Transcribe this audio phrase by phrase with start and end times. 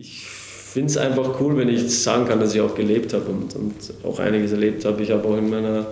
[0.00, 3.54] Ich finde es einfach cool, wenn ich sagen kann, dass ich auch gelebt habe und,
[3.54, 5.02] und auch einiges erlebt habe.
[5.02, 5.88] Ich habe auch in meiner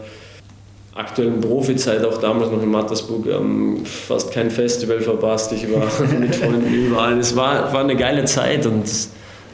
[0.94, 5.52] aktuellen Profizeit, auch damals noch in Mattersburg, ähm, fast kein Festival verpasst.
[5.52, 5.86] Ich war
[6.18, 7.18] mit Freunden überall.
[7.18, 8.86] Es war, war eine geile Zeit und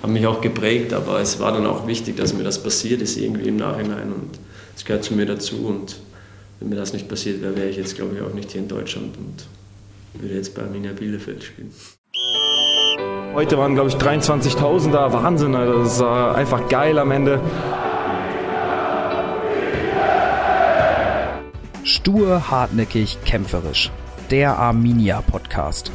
[0.02, 3.16] hat mich auch geprägt, aber es war dann auch wichtig, dass mir das passiert ist
[3.16, 4.38] irgendwie im Nachhinein und
[4.76, 5.96] es gehört zu mir dazu und
[6.60, 8.68] wenn mir das nicht passiert wäre, wäre ich jetzt glaube ich auch nicht hier in
[8.68, 11.72] Deutschland und würde jetzt bei Arminia Bielefeld spielen.
[13.34, 17.40] Heute waren glaube ich 23.000 da, Wahnsinn, das war einfach geil am Ende.
[21.82, 23.90] Stur, hartnäckig, kämpferisch.
[24.30, 25.90] Der Arminia Podcast.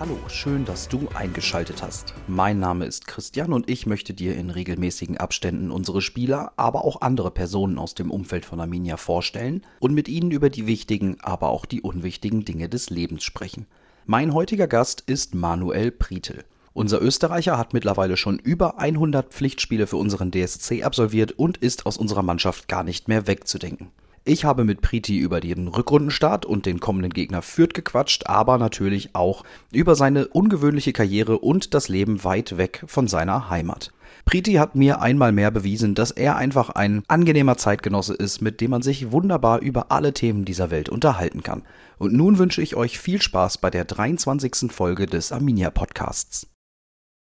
[0.00, 2.14] Hallo, schön, dass du eingeschaltet hast.
[2.26, 7.02] Mein Name ist Christian und ich möchte dir in regelmäßigen Abständen unsere Spieler, aber auch
[7.02, 11.50] andere Personen aus dem Umfeld von Arminia vorstellen und mit ihnen über die wichtigen, aber
[11.50, 13.66] auch die unwichtigen Dinge des Lebens sprechen.
[14.06, 16.42] Mein heutiger Gast ist Manuel Pritel.
[16.72, 21.98] Unser Österreicher hat mittlerweile schon über 100 Pflichtspiele für unseren DSC absolviert und ist aus
[21.98, 23.92] unserer Mannschaft gar nicht mehr wegzudenken.
[24.24, 29.14] Ich habe mit Priti über den Rückrundenstart und den kommenden Gegner Fürth gequatscht, aber natürlich
[29.14, 33.92] auch über seine ungewöhnliche Karriere und das Leben weit weg von seiner Heimat.
[34.24, 38.70] Priti hat mir einmal mehr bewiesen, dass er einfach ein angenehmer Zeitgenosse ist, mit dem
[38.70, 41.62] man sich wunderbar über alle Themen dieser Welt unterhalten kann.
[41.98, 44.72] Und nun wünsche ich euch viel Spaß bei der 23.
[44.72, 46.46] Folge des Arminia Podcasts.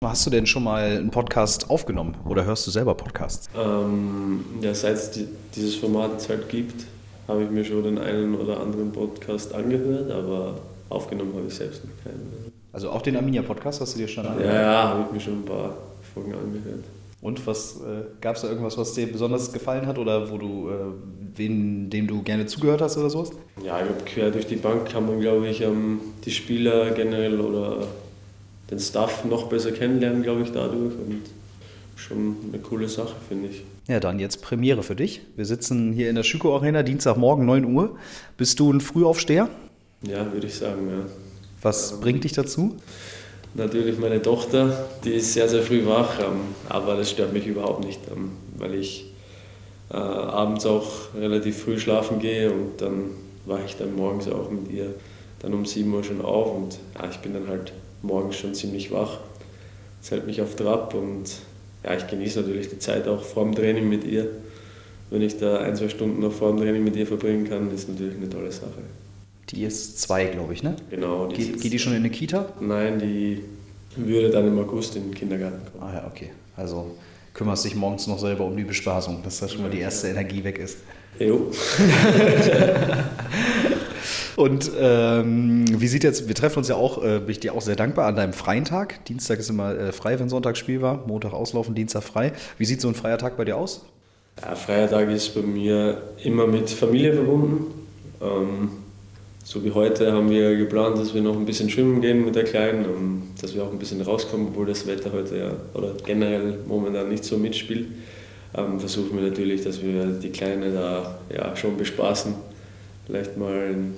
[0.03, 3.49] Hast du denn schon mal einen Podcast aufgenommen oder hörst du selber Podcasts?
[3.57, 6.85] Ähm, ja, seit es die, dieses Format halt gibt,
[7.27, 10.55] habe ich mir schon den einen oder anderen Podcast angehört, aber
[10.89, 12.51] aufgenommen habe ich selbst noch keinen.
[12.73, 14.53] Also auch den Arminia Podcast hast du dir schon angehört?
[14.53, 15.73] Ja, ja, habe ich mir schon ein paar
[16.13, 16.85] Folgen angehört.
[17.21, 20.69] Und was äh, gab es da irgendwas, was dir besonders gefallen hat oder wo du
[20.69, 20.73] äh,
[21.35, 23.31] wen, dem du gerne zugehört hast oder sowas?
[23.63, 27.39] Ja, ich glaube, quer durch die Bank kann man, glaube ich, ähm, die Spieler generell
[27.39, 27.87] oder
[28.69, 30.93] den Staff noch besser kennenlernen, glaube ich, dadurch.
[30.95, 31.21] Und
[31.95, 33.63] schon eine coole Sache, finde ich.
[33.87, 35.21] Ja, dann jetzt Premiere für dich.
[35.35, 37.97] Wir sitzen hier in der Schüko Arena, Dienstagmorgen 9 Uhr.
[38.37, 39.49] Bist du ein Frühaufsteher?
[40.01, 41.05] Ja, würde ich sagen, ja.
[41.61, 42.77] Was bringt dich dazu?
[43.55, 47.85] Natürlich meine Tochter, die ist sehr, sehr früh wach, ähm, aber das stört mich überhaupt
[47.85, 49.13] nicht, ähm, weil ich
[49.91, 53.11] äh, abends auch relativ früh schlafen gehe und dann
[53.45, 54.95] wache ich dann morgens auch mit ihr
[55.39, 58.91] dann um 7 Uhr schon auf und ja, ich bin dann halt morgens schon ziemlich
[58.91, 59.19] wach.
[60.01, 61.25] Das hält mich auf Trab und
[61.83, 64.29] ja, ich genieße natürlich die Zeit auch vor dem Training mit ihr.
[65.11, 67.87] Wenn ich da ein, zwei Stunden noch vor dem Training mit ihr verbringen kann, ist
[67.87, 68.81] natürlich eine tolle Sache.
[69.49, 70.75] Die ist zwei, glaube ich, ne?
[70.89, 71.27] Genau.
[71.27, 72.53] Die geht, geht die schon in eine Kita?
[72.59, 73.43] Nein, die
[73.95, 75.83] würde dann im August in den Kindergarten kommen.
[75.83, 76.31] Ah ja, okay.
[76.55, 76.95] Also
[77.33, 80.43] kümmerst dich morgens noch selber um die Bespaßung, dass da schon mal die erste Energie
[80.43, 80.77] weg ist.
[81.19, 81.51] Jo.
[84.35, 87.61] Und ähm, wie sieht jetzt, wir treffen uns ja auch, äh, bin ich dir auch
[87.61, 89.05] sehr dankbar, an deinem freien Tag.
[89.05, 92.33] Dienstag ist immer äh, frei, wenn Sonntag Spiel war, Montag auslaufen, Dienstag frei.
[92.57, 93.85] Wie sieht so ein freier Tag bei dir aus?
[94.41, 97.65] Ja, freier Tag ist bei mir immer mit Familie verbunden.
[98.21, 98.69] Ähm,
[99.43, 102.45] so wie heute haben wir geplant, dass wir noch ein bisschen schwimmen gehen mit der
[102.45, 106.59] Kleinen, um, dass wir auch ein bisschen rauskommen, obwohl das Wetter heute ja oder generell
[106.67, 107.87] momentan nicht so mitspielt.
[108.55, 112.33] Ähm, versuchen wir natürlich, dass wir die Kleine da ja, schon bespaßen.
[113.05, 113.93] Vielleicht mal in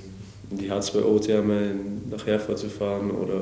[0.52, 1.72] in die H2O-Therme
[2.10, 3.42] nach Herford zu fahren oder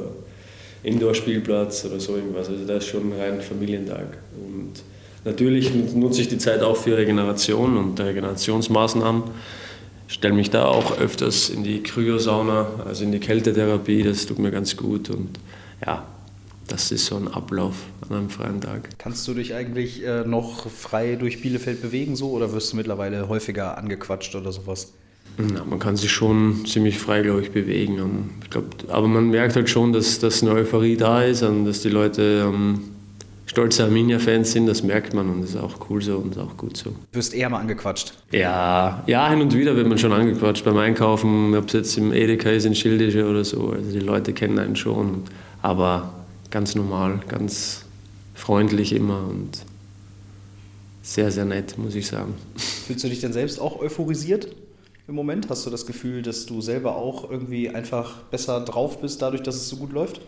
[0.84, 2.50] Indoor-Spielplatz oder so irgendwas.
[2.50, 4.18] Also das ist schon ein rein Familientag.
[4.38, 4.72] Und
[5.25, 9.24] natürlich nutze ich die Zeit auch für Regeneration und Regenerationsmaßnahmen.
[10.13, 14.38] Ich stelle mich da auch öfters in die Kryosauna, also in die Kältetherapie, das tut
[14.38, 15.09] mir ganz gut.
[15.09, 15.40] Und
[15.84, 16.06] ja,
[16.68, 17.74] das ist so ein Ablauf
[18.07, 18.90] an einem freien Tag.
[19.00, 23.28] Kannst du dich eigentlich äh, noch frei durch Bielefeld bewegen so oder wirst du mittlerweile
[23.28, 24.94] häufiger angequatscht oder sowas?
[25.40, 27.97] Ja, man kann sich schon ziemlich frei, glaube ich, bewegen.
[27.97, 31.66] Ähm, ich glaub, aber man merkt halt schon, dass, dass eine Euphorie da ist und
[31.66, 32.81] dass die Leute ähm,
[33.46, 34.68] stolze Arminia-Fans sind.
[34.68, 36.92] Das merkt man und das ist auch cool so und auch gut so.
[36.92, 38.14] Du wirst eher mal angequatscht?
[38.31, 40.66] Ja, ja, hin und wieder wird man schon angequatscht.
[40.66, 43.70] Beim Einkaufen, ob es jetzt im Edeka ist, in Schildische oder so.
[43.70, 45.24] Also die Leute kennen einen schon.
[45.62, 46.14] Aber
[46.52, 47.86] ganz normal, ganz
[48.34, 49.66] freundlich immer und
[51.01, 52.34] sehr, sehr nett, muss ich sagen.
[52.56, 54.48] Fühlst du dich denn selbst auch euphorisiert?
[55.07, 55.50] im Moment?
[55.50, 59.56] Hast du das Gefühl, dass du selber auch irgendwie einfach besser drauf bist, dadurch, dass
[59.56, 60.22] es so gut läuft?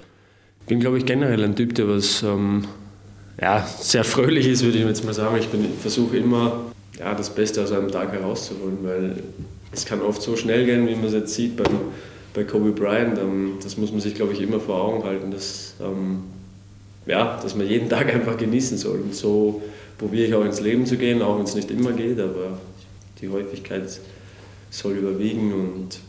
[0.61, 2.65] Ich bin, glaube ich, generell ein Typ, der was ähm,
[3.41, 5.37] ja, sehr fröhlich ist, würde ich jetzt mal sagen.
[5.37, 6.61] Ich, ich versuche immer,
[6.97, 9.23] ja, das Beste aus einem Tag herauszuholen, weil
[9.71, 11.65] es kann oft so schnell gehen, wie man es jetzt sieht bei,
[12.33, 13.17] bei Kobe Bryant.
[13.17, 16.23] Ähm, das muss man sich, glaube ich, immer vor Augen halten, dass, ähm,
[17.05, 18.99] ja, dass man jeden Tag einfach genießen soll.
[19.01, 19.61] Und so
[19.97, 22.59] probiere ich auch ins Leben zu gehen, auch wenn es nicht immer geht, aber
[23.21, 23.99] die Häufigkeit
[24.69, 25.99] soll überwiegen und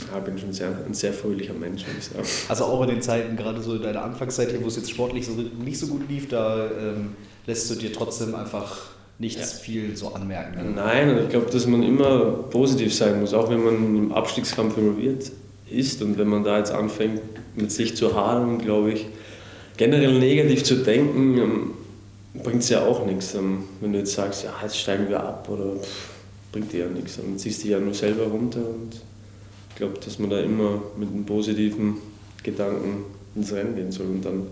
[0.00, 2.26] Ja, ich bin schon sehr, ein sehr fröhlicher Mensch, würde ich sagen.
[2.48, 5.26] Also auch in den Zeiten, gerade so in deiner Anfangszeit hier, wo es jetzt sportlich
[5.26, 7.10] so, nicht so gut lief, da ähm,
[7.46, 9.58] lässt du dir trotzdem einfach nichts ja.
[9.58, 10.56] viel so anmerken.
[10.56, 10.72] Ne?
[10.74, 15.30] Nein, ich glaube, dass man immer positiv sein muss, auch wenn man im Abstiegskampf involviert
[15.70, 17.20] ist und wenn man da jetzt anfängt,
[17.54, 19.06] mit sich zu hadern, glaube ich,
[19.76, 21.70] generell negativ zu denken, ähm,
[22.42, 23.34] bringt es ja auch nichts.
[23.34, 26.10] Ähm, wenn du jetzt sagst, ja, jetzt steigen wir ab oder pff,
[26.50, 27.16] bringt dir ja nichts.
[27.16, 29.00] Dann ziehst du dich ja nur selber runter und
[29.72, 31.96] ich glaube, dass man da immer mit einem positiven
[32.42, 33.04] Gedanken
[33.34, 34.46] ins Rennen gehen soll und dann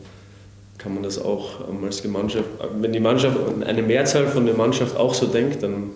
[0.79, 3.37] kann man das auch ähm, als Mannschaft, wenn die Mannschaft,
[3.67, 5.91] eine Mehrzahl von der Mannschaft auch so denkt, dann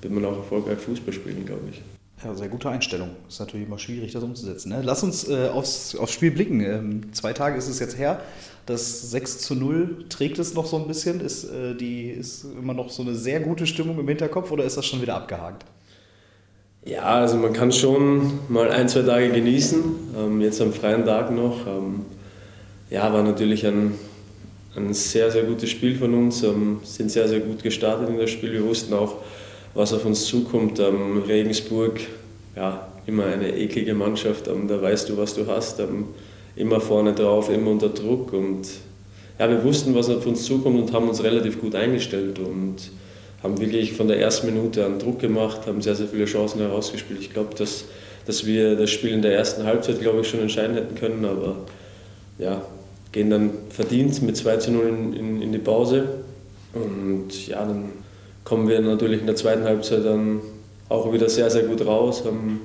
[0.00, 1.82] wird man auch erfolgreich Fußball spielen, glaube ich.
[2.24, 3.10] Ja, sehr gute Einstellung.
[3.28, 4.70] Ist natürlich immer schwierig, das umzusetzen.
[4.70, 4.80] Ne?
[4.82, 6.60] Lass uns äh, aufs, aufs Spiel blicken.
[6.60, 8.22] Ähm, zwei Tage ist es jetzt her.
[8.64, 11.20] Das 6 zu 0 trägt es noch so ein bisschen.
[11.20, 14.78] Ist, äh, die, ist immer noch so eine sehr gute Stimmung im Hinterkopf oder ist
[14.78, 15.66] das schon wieder abgehakt?
[16.86, 19.82] Ja, also man kann schon mal ein, zwei Tage genießen.
[20.18, 21.66] Ähm, jetzt am freien Tag noch.
[21.66, 22.02] Ähm,
[22.90, 23.94] ja, war natürlich ein,
[24.76, 26.42] ein sehr, sehr gutes Spiel von uns.
[26.42, 28.52] Ähm, sind sehr, sehr gut gestartet in das Spiel.
[28.52, 29.16] Wir wussten auch,
[29.72, 30.78] was auf uns zukommt.
[30.78, 32.00] Ähm, Regensburg,
[32.54, 35.80] ja, immer eine eklige Mannschaft, ähm, da weißt du, was du hast.
[35.80, 36.08] Ähm,
[36.54, 38.34] immer vorne drauf, immer unter Druck.
[38.34, 38.68] Und
[39.38, 42.76] ja, wir wussten, was auf uns zukommt und haben uns relativ gut eingestellt und
[43.44, 47.20] haben wirklich von der ersten Minute an Druck gemacht, haben sehr, sehr viele Chancen herausgespielt.
[47.20, 47.84] Ich glaube, dass,
[48.26, 51.56] dass wir das Spiel in der ersten Halbzeit, glaube ich, schon entscheiden hätten können, aber
[52.38, 52.62] ja,
[53.12, 56.08] gehen dann verdient mit 2 zu 0 in, in, in die Pause.
[56.72, 57.90] Und ja, dann
[58.44, 60.40] kommen wir natürlich in der zweiten Halbzeit dann
[60.88, 62.24] auch wieder sehr, sehr gut raus.
[62.24, 62.60] Haben,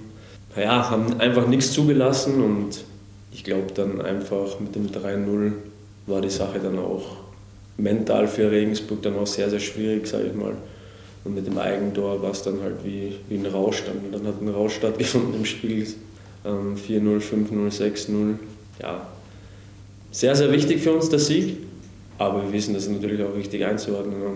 [0.56, 2.86] ja, haben einfach nichts zugelassen und
[3.34, 5.52] ich glaube dann einfach mit dem 3-0
[6.08, 7.18] war die Sache dann auch
[7.78, 10.54] mental für Regensburg dann auch sehr, sehr schwierig, sage ich mal.
[11.24, 13.84] Und mit dem Eigentor war es dann halt wie, wie ein Rausch.
[13.86, 15.88] Dann, dann hat ein Rausch stattgefunden im Spiel.
[16.46, 18.36] Ähm, 4-0, 5-0, 6-0.
[18.82, 19.08] Ja,
[20.12, 21.58] sehr, sehr wichtig für uns der Sieg.
[22.18, 24.22] Aber wir wissen das natürlich auch richtig einzuordnen.
[24.22, 24.30] Wir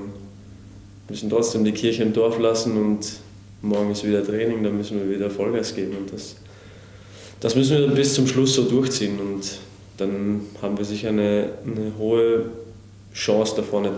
[1.10, 3.08] müssen trotzdem die Kirche im Dorf lassen und
[3.62, 5.98] morgen ist wieder Training, dann müssen wir wieder Vollgas geben.
[5.98, 6.36] Und das,
[7.40, 9.20] das müssen wir bis zum Schluss so durchziehen.
[9.20, 9.58] Und
[9.98, 12.46] dann haben wir sicher eine, eine hohe
[13.14, 13.92] Chance, da vorne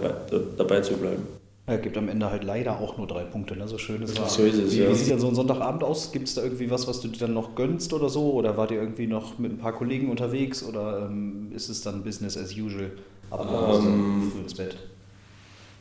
[0.58, 1.35] dabei zu bleiben.
[1.68, 3.68] Er gibt am Ende halt leider auch nur drei Punkte, ne?
[3.68, 4.30] so schön es war.
[4.30, 4.90] So ist es, wie, ja.
[4.90, 6.12] Wie sieht dann so ein Sonntagabend aus?
[6.12, 8.34] Gibt es da irgendwie was, was du dir dann noch gönnst oder so?
[8.34, 10.64] Oder wart ihr irgendwie noch mit ein paar Kollegen unterwegs?
[10.64, 12.92] Oder ähm, ist es dann Business as usual?
[13.32, 14.78] Ab ähm, früh ins Bett?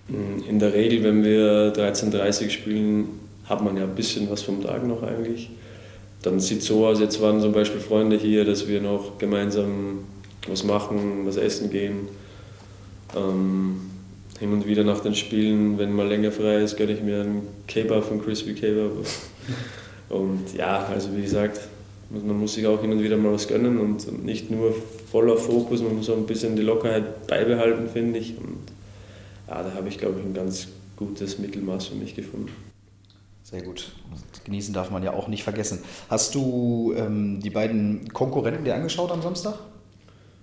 [0.08, 4.86] In der Regel, wenn wir 13.30 spielen, hat man ja ein bisschen was vom Tag
[4.86, 5.50] noch eigentlich.
[6.22, 10.04] Dann sieht es so aus, jetzt waren zum Beispiel Freunde hier, dass wir noch gemeinsam
[10.48, 12.08] was machen, was essen gehen.
[13.14, 13.83] Ähm,
[14.38, 17.48] hin und wieder nach den Spielen, wenn mal länger frei ist, gönne ich mir einen
[17.66, 18.92] Kebab von Crispy Kebab.
[20.08, 21.60] Und ja, also wie gesagt,
[22.10, 24.74] man muss sich auch hin und wieder mal was gönnen und nicht nur
[25.10, 28.36] voller Fokus, man muss auch ein bisschen die Lockerheit beibehalten, finde ich.
[28.36, 28.58] Und
[29.48, 32.50] ja, da habe ich, glaube ich, ein ganz gutes Mittelmaß für mich gefunden.
[33.42, 33.92] Sehr gut.
[34.44, 35.80] Genießen darf man ja auch nicht vergessen.
[36.08, 39.58] Hast du ähm, die beiden Konkurrenten dir angeschaut am Samstag?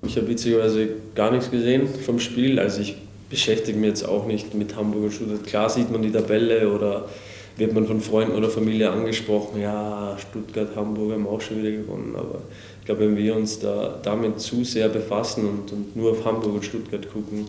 [0.04, 2.60] Ich habe witzigerweise gar nichts gesehen vom Spiel.
[2.60, 2.98] Also ich
[3.32, 5.44] beschäftige mich jetzt auch nicht mit Hamburg und Stuttgart.
[5.46, 7.10] Klar sieht man die Tabelle oder
[7.58, 12.16] wird man von Freunden oder Familie angesprochen, ja, Stuttgart, Hamburg haben auch schon wieder gewonnen.
[12.16, 12.40] Aber
[12.80, 16.56] ich glaube, wenn wir uns da damit zu sehr befassen und, und nur auf Hamburg
[16.56, 17.48] und Stuttgart gucken,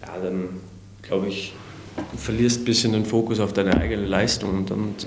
[0.00, 0.60] ja, dann
[1.02, 1.52] glaube ich,
[1.96, 4.50] du verlierst ein bisschen den Fokus auf deine eigene Leistung.
[4.50, 5.06] Und, und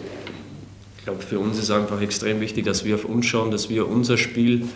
[0.98, 3.88] ich glaube, für uns ist einfach extrem wichtig, dass wir auf uns schauen, dass wir
[3.88, 4.68] unser Spiel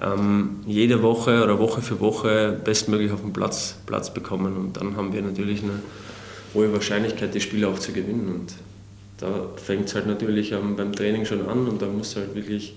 [0.00, 4.56] ähm, jede Woche oder Woche für Woche bestmöglich auf den Platz, Platz bekommen.
[4.56, 5.80] Und dann haben wir natürlich eine
[6.54, 8.28] hohe Wahrscheinlichkeit, die Spiele auch zu gewinnen.
[8.28, 8.54] Und
[9.18, 12.74] da fängt es halt natürlich ähm, beim Training schon an und da muss halt wirklich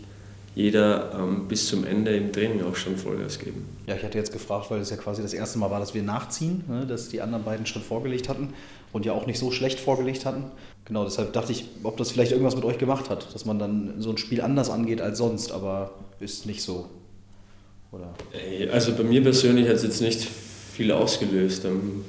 [0.54, 3.66] jeder ähm, bis zum Ende im Training auch schon Vollgas geben.
[3.88, 6.04] Ja, ich hatte jetzt gefragt, weil es ja quasi das erste Mal war, dass wir
[6.04, 8.54] nachziehen, ne, dass die anderen beiden schon vorgelegt hatten
[8.92, 10.46] und ja auch nicht so schlecht vorgelegt hatten.
[10.84, 13.94] Genau, deshalb dachte ich, ob das vielleicht irgendwas mit euch gemacht hat, dass man dann
[14.00, 16.90] so ein Spiel anders angeht als sonst, aber ist nicht so.
[17.92, 18.14] Oder?
[18.72, 21.66] Also bei mir persönlich hat es jetzt nicht viel ausgelöst.
[21.66, 22.06] Ähm,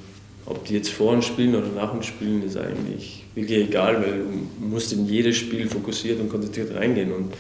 [0.47, 4.19] ob die jetzt vor uns spielen oder nach uns spielen, ist eigentlich wirklich egal, weil
[4.19, 7.13] du musst in jedes Spiel fokussiert und konzentriert reingehen.
[7.13, 7.33] Und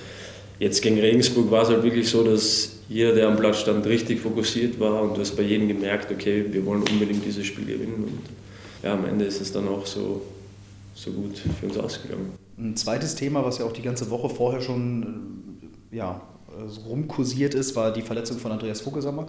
[0.58, 4.20] jetzt gegen Regensburg war es halt wirklich so, dass jeder, der am Platz stand, richtig
[4.20, 8.04] fokussiert war und du hast bei jedem gemerkt, okay, wir wollen unbedingt dieses Spiel gewinnen.
[8.04, 8.20] Und
[8.84, 10.22] ja, am Ende ist es dann auch so,
[10.94, 12.32] so gut für uns ausgegangen.
[12.58, 15.32] Ein zweites Thema, was ja auch die ganze Woche vorher schon
[15.90, 16.31] ja, so
[16.86, 19.26] rumkursiert ist, war die Verletzung von Andreas Vogelsammer,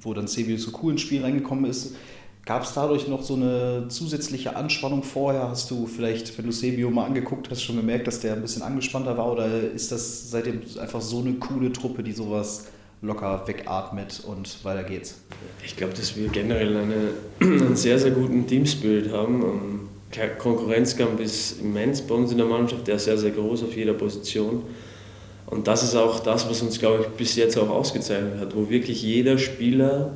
[0.00, 1.94] wo dann Seville Suku ins Spiel reingekommen ist.
[2.44, 5.48] Gab es dadurch noch so eine zusätzliche Anspannung vorher?
[5.48, 8.62] Hast du vielleicht, wenn du Sebio mal angeguckt hast, schon gemerkt, dass der ein bisschen
[8.62, 9.30] angespannter war?
[9.30, 12.66] Oder ist das seitdem einfach so eine coole Truppe, die sowas
[13.00, 15.20] locker wegatmet und weiter geht's?
[15.64, 16.94] Ich glaube, dass wir generell eine,
[17.40, 19.88] einen sehr, sehr guten Teamspirit haben.
[20.38, 23.94] Konkurrenzkampf ist immens bei uns in der Mannschaft, der ist sehr, sehr groß auf jeder
[23.94, 24.64] Position.
[25.52, 28.70] Und das ist auch das, was uns, glaube ich, bis jetzt auch ausgezeichnet hat, wo
[28.70, 30.12] wirklich jeder Spieler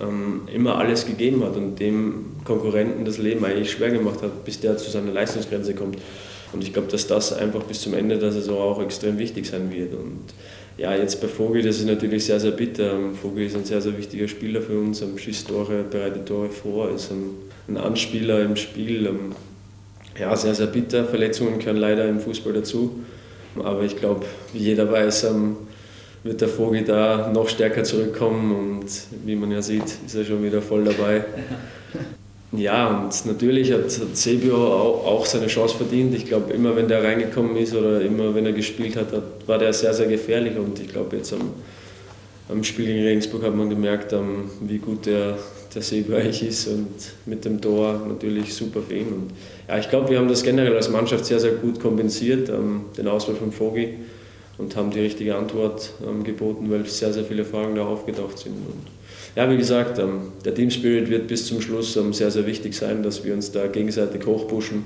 [0.00, 4.58] ähm, immer alles gegeben hat und dem Konkurrenten das Leben eigentlich schwer gemacht hat, bis
[4.58, 5.98] der zu seiner Leistungsgrenze kommt.
[6.52, 9.70] Und ich glaube, dass das einfach bis zum Ende der Saison auch extrem wichtig sein
[9.70, 9.94] wird.
[9.94, 10.18] Und
[10.76, 12.98] ja, jetzt bei Vogel, das ist natürlich sehr, sehr bitter.
[13.22, 16.90] Vogel ist ein sehr, sehr wichtiger Spieler für uns, er schießt Tore, bereitet Tore vor,
[16.90, 17.30] ist ein,
[17.68, 19.06] ein Anspieler im Spiel.
[19.06, 19.32] Ähm,
[20.18, 21.04] ja, sehr, sehr bitter.
[21.04, 22.98] Verletzungen gehören leider im Fußball dazu.
[23.56, 25.56] Aber ich glaube, wie jeder weiß, ähm,
[26.22, 28.86] wird der Vogel da noch stärker zurückkommen und
[29.24, 31.24] wie man ja sieht, ist er schon wieder voll dabei.
[32.54, 36.14] Ja, und natürlich hat, hat Sebio auch, seine Chance verdient.
[36.14, 39.06] Ich glaube, immer wenn der reingekommen ist oder immer wenn er gespielt hat,
[39.46, 40.58] war der sehr, sehr gefährlich.
[40.58, 41.52] Und ich glaube, jetzt am,
[42.50, 45.38] am, Spiel gegen Regensburg hat man gemerkt, ähm, wie gut der,
[45.74, 46.66] der Sebio eigentlich ist.
[46.68, 46.90] Und
[47.24, 49.08] mit dem Tor natürlich super für ihn.
[49.08, 49.30] Und
[49.68, 53.08] ja, ich glaube, wir haben das generell als Mannschaft sehr, sehr gut kompensiert, ähm, den
[53.08, 53.94] Auswahl von Vogel
[54.58, 58.54] und haben die richtige Antwort ähm, geboten, weil sehr, sehr viele Fragen da aufgetaucht sind.
[58.54, 58.86] Und
[59.34, 62.74] ja, wie gesagt, ähm, der Team Spirit wird bis zum Schluss ähm, sehr, sehr wichtig
[62.74, 64.84] sein, dass wir uns da gegenseitig hochpushen,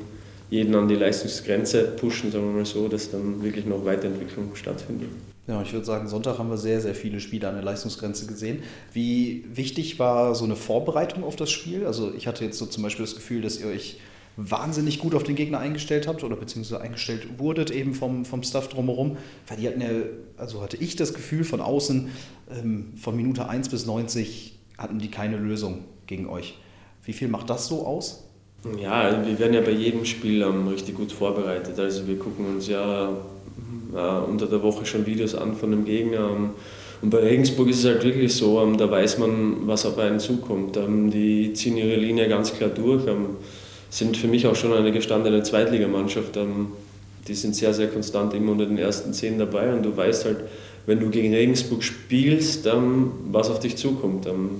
[0.50, 5.08] jeden an die Leistungsgrenze pushen, sagen wir mal so, dass dann wirklich noch Weiterentwicklung stattfindet.
[5.48, 8.62] Ja, ich würde sagen, Sonntag haben wir sehr, sehr viele Spiele an der Leistungsgrenze gesehen.
[8.92, 11.86] Wie wichtig war so eine Vorbereitung auf das Spiel?
[11.86, 13.98] Also ich hatte jetzt so zum Beispiel das Gefühl, dass ihr euch
[14.36, 18.68] wahnsinnig gut auf den Gegner eingestellt habt oder beziehungsweise eingestellt wurdet eben vom, vom Stuff
[18.68, 19.16] drumherum.
[19.46, 19.88] Weil die hatten ja,
[20.36, 22.08] also hatte ich das Gefühl von außen,
[22.50, 26.58] ähm, von Minute 1 bis 90 hatten die keine Lösung gegen euch.
[27.04, 28.24] Wie viel macht das so aus?
[28.80, 31.78] Ja, wir werden ja bei jedem Spiel ähm, richtig gut vorbereitet.
[31.78, 33.10] Also wir gucken uns ja
[33.94, 36.30] äh, unter der Woche schon Videos an von dem Gegner.
[36.30, 36.50] Ähm,
[37.02, 40.18] und bei Regensburg ist es halt wirklich so, ähm, da weiß man, was auf einen
[40.18, 40.76] zukommt.
[40.76, 43.06] Ähm, die ziehen ihre Linie ganz klar durch.
[43.96, 46.36] Sind für mich auch schon eine gestandene Zweitligamannschaft.
[46.36, 46.72] Ähm,
[47.26, 50.40] die sind sehr, sehr konstant immer unter den ersten zehn dabei und du weißt halt,
[50.84, 54.26] wenn du gegen Regensburg spielst, ähm, was auf dich zukommt.
[54.26, 54.50] Ähm,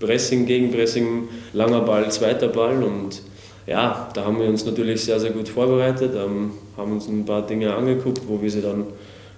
[0.00, 3.20] Pressing, Gegenpressing, langer Ball, zweiter Ball und
[3.66, 7.74] ja, da haben wir uns natürlich sehr, sehr gut vorbereitet, haben uns ein paar Dinge
[7.74, 8.86] angeguckt, wo wir sie dann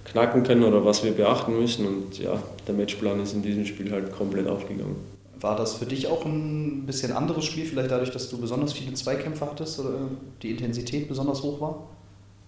[0.05, 3.91] knacken können oder was wir beachten müssen und ja, der Matchplan ist in diesem Spiel
[3.91, 5.18] halt komplett aufgegangen.
[5.41, 8.93] War das für dich auch ein bisschen anderes Spiel, vielleicht dadurch, dass du besonders viele
[8.93, 9.93] Zweikämpfe hattest oder
[10.41, 11.87] die Intensität besonders hoch war?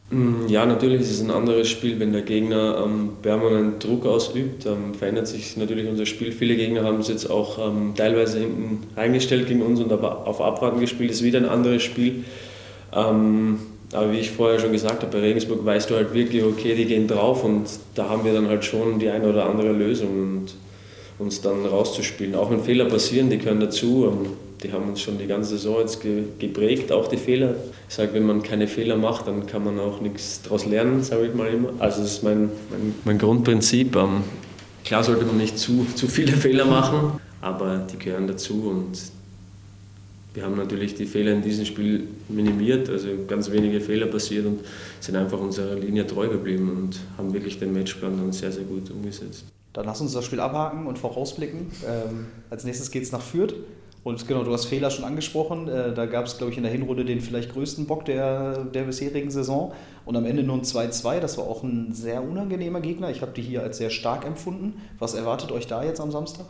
[0.10, 4.66] Mm, ja, natürlich ist es ein anderes Spiel, wenn der Gegner ähm, permanent Druck ausübt.
[4.66, 6.34] Ähm, verändert sich natürlich unser Spiel.
[6.34, 10.42] Viele Gegner haben es jetzt auch ähm, teilweise hinten reingestellt gegen uns und aber auf
[10.42, 11.10] Abwarten gespielt.
[11.10, 12.26] Das ist wieder ein anderes Spiel.
[12.94, 13.60] Ähm,
[13.94, 16.86] aber wie ich vorher schon gesagt habe, bei Regensburg weißt du halt wirklich, okay, die
[16.86, 20.10] gehen drauf und da haben wir dann halt schon die eine oder andere Lösung.
[20.10, 20.54] Und
[21.22, 22.36] uns dann rauszuspielen.
[22.36, 24.28] Auch wenn Fehler passieren, die gehören dazu.
[24.64, 27.56] Die haben uns schon die ganze Saison jetzt geprägt, auch die Fehler.
[27.90, 31.28] Ich sage, wenn man keine Fehler macht, dann kann man auch nichts daraus lernen, sage
[31.28, 31.70] ich mal immer.
[31.80, 33.96] Also das ist mein, mein, mein Grundprinzip.
[33.96, 34.24] Ähm,
[34.86, 39.00] klar sollte man nicht zu, zu viele Fehler machen, aber die gehören dazu und
[40.34, 44.62] wir haben natürlich die Fehler in diesem Spiel minimiert, also ganz wenige Fehler passiert und
[45.02, 48.90] sind einfach unserer Linie treu geblieben und haben wirklich den Matchplan dann sehr, sehr gut
[48.92, 49.44] umgesetzt.
[49.74, 51.72] Dann lass uns das Spiel abhaken und vorausblicken.
[51.88, 53.54] Ähm, als nächstes geht es nach Fürth.
[54.04, 55.68] Und genau, du hast Fehler schon angesprochen.
[55.68, 58.84] Äh, da gab es, glaube ich, in der Hinrunde den vielleicht größten Bock der, der
[58.84, 59.74] bisherigen Saison.
[60.06, 61.20] Und am Ende nur ein 2-2.
[61.20, 63.12] Das war auch ein sehr unangenehmer Gegner.
[63.12, 64.82] Ich habe die hier als sehr stark empfunden.
[64.98, 66.48] Was erwartet euch da jetzt am Samstag?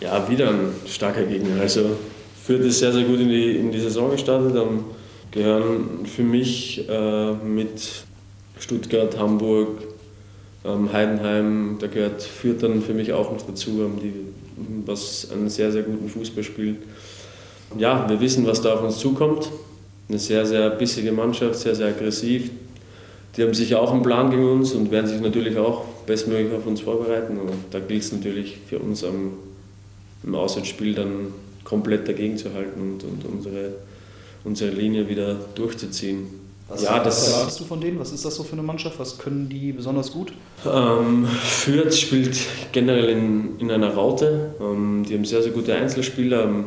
[0.00, 1.60] Ja, wieder ein starker Gegner.
[1.60, 1.96] Also
[2.42, 4.54] Fürth ist sehr, sehr gut in die, in die Saison gestartet.
[4.54, 4.84] Dann
[5.30, 8.04] gehören für mich äh, mit
[8.58, 9.68] Stuttgart, Hamburg,
[10.64, 14.12] Heidenheim, da gehört Fürth dann für mich auch noch dazu, ähm, die,
[14.86, 16.78] was einen sehr, sehr guten Fußball spielt.
[17.78, 19.50] Ja, wir wissen, was da auf uns zukommt.
[20.08, 22.50] Eine sehr, sehr bissige Mannschaft, sehr, sehr aggressiv.
[23.36, 26.66] Die haben sicher auch einen Plan gegen uns und werden sich natürlich auch bestmöglich auf
[26.66, 27.38] uns vorbereiten.
[27.38, 29.34] Und da gilt es natürlich für uns am,
[30.24, 33.74] im Auswärtsspiel dann komplett dagegen zu halten und, und unsere,
[34.44, 36.26] unsere Linie wieder durchzuziehen.
[36.68, 37.98] Was, ja, das, was erwartest du von denen?
[37.98, 38.98] Was ist das so für eine Mannschaft?
[38.98, 40.32] Was können die besonders gut?
[40.66, 42.38] Ähm, Fürth spielt
[42.72, 44.54] generell in, in einer Raute.
[44.60, 46.64] Ähm, die haben sehr, sehr gute Einzelspieler, ähm,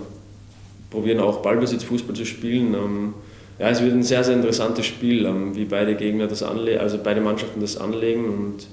[0.90, 2.74] probieren auch Ballbesitzfußball zu spielen.
[2.74, 3.14] Ähm,
[3.60, 6.98] ja, es wird ein sehr, sehr interessantes Spiel, ähm, wie beide Gegner das anlegen, also
[7.04, 8.26] beide Mannschaften das anlegen.
[8.26, 8.68] Und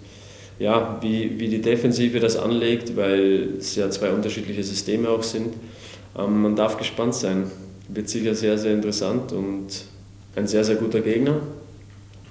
[0.58, 5.52] ja, wie, wie die Defensive das anlegt, weil es ja zwei unterschiedliche Systeme auch sind.
[6.18, 7.50] Ähm, man darf gespannt sein.
[7.88, 9.66] Wird sicher sehr, sehr interessant und
[10.38, 11.40] ein sehr, sehr guter Gegner.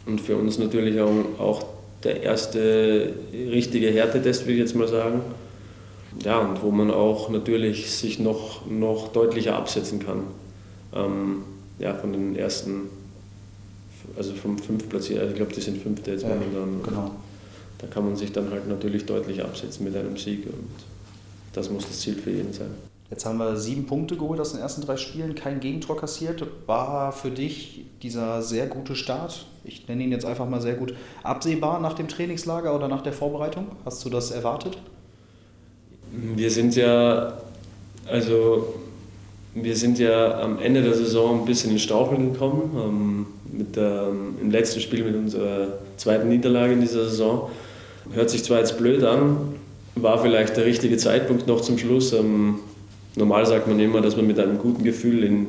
[0.05, 1.65] Und für uns natürlich auch, auch
[2.03, 5.21] der erste richtige Härtetest, würde ich jetzt mal sagen.
[6.23, 10.23] Ja, und wo man auch natürlich sich noch, noch deutlicher absetzen kann.
[10.95, 11.43] Ähm,
[11.79, 12.89] ja, von den ersten,
[14.17, 16.83] also vom fünf also ich glaube, die sind fünfte jetzt ja, momentan.
[16.83, 17.11] Genau.
[17.79, 20.69] Da kann man sich dann halt natürlich deutlich absetzen mit einem Sieg und
[21.53, 22.86] das muss das Ziel für jeden sein.
[23.09, 26.43] Jetzt haben wir sieben Punkte geholt aus den ersten drei Spielen, kein Gegentor kassiert.
[26.65, 30.93] War für dich dieser sehr gute Start, ich nenne ihn jetzt einfach mal sehr gut,
[31.23, 33.67] absehbar nach dem Trainingslager oder nach der Vorbereitung?
[33.85, 34.77] Hast du das erwartet?
[36.11, 37.37] Wir sind ja,
[38.09, 38.75] also
[39.53, 42.71] wir sind ja am Ende der Saison ein bisschen in Staucheln gekommen.
[42.75, 43.25] Ähm,
[43.57, 44.09] mit der,
[44.41, 47.49] Im letzten Spiel mit unserer zweiten Niederlage in dieser Saison.
[48.11, 49.55] Hört sich zwar jetzt blöd an,
[49.95, 52.13] war vielleicht der richtige Zeitpunkt noch zum Schluss.
[52.13, 52.59] Ähm,
[53.17, 55.47] normal sagt man immer, dass man mit einem guten Gefühl in,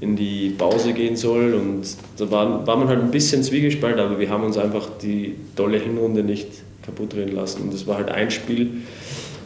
[0.00, 1.54] in die Pause gehen soll.
[1.54, 1.82] Und
[2.18, 5.78] da war, war man halt ein bisschen zwiegespalten, aber wir haben uns einfach die tolle
[5.78, 6.48] Hinrunde nicht
[6.82, 7.62] kaputt drehen lassen.
[7.62, 8.70] Und das war halt ein Spiel,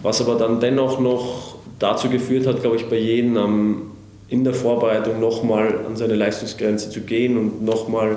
[0.03, 3.83] was aber dann dennoch noch dazu geführt hat, glaube ich, bei jedem am,
[4.29, 8.17] in der Vorbereitung nochmal an seine Leistungsgrenze zu gehen und nochmal ähm,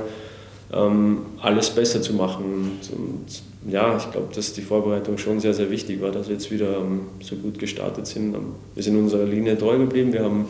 [1.41, 2.79] alles besser zu machen.
[2.91, 6.51] Und, ja, ich glaube, dass die Vorbereitung schon sehr, sehr wichtig war, dass wir jetzt
[6.51, 8.35] wieder ähm, so gut gestartet sind.
[8.35, 10.45] Ähm, wir sind unserer Linie treu geblieben, wir haben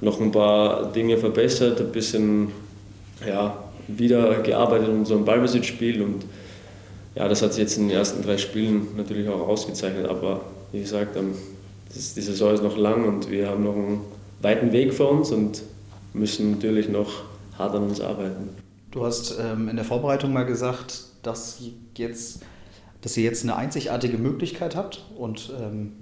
[0.00, 2.48] noch ein paar Dinge verbessert, ein bisschen
[3.26, 3.56] ja,
[3.88, 6.24] wieder gearbeitet in unserem Ballbesitzspiel und
[7.14, 10.80] ja, das hat sich jetzt in den ersten drei Spielen natürlich auch ausgezeichnet, aber wie
[10.80, 11.32] gesagt, ähm,
[11.92, 14.00] die Saison ist noch lang und wir haben noch einen
[14.42, 15.62] weiten Weg vor uns und
[16.14, 17.24] müssen natürlich noch
[17.58, 18.59] hart an uns arbeiten.
[18.90, 21.62] Du hast ähm, in der Vorbereitung mal gesagt, dass,
[21.96, 22.42] jetzt,
[23.02, 25.92] dass ihr jetzt eine einzigartige Möglichkeit habt und ähm,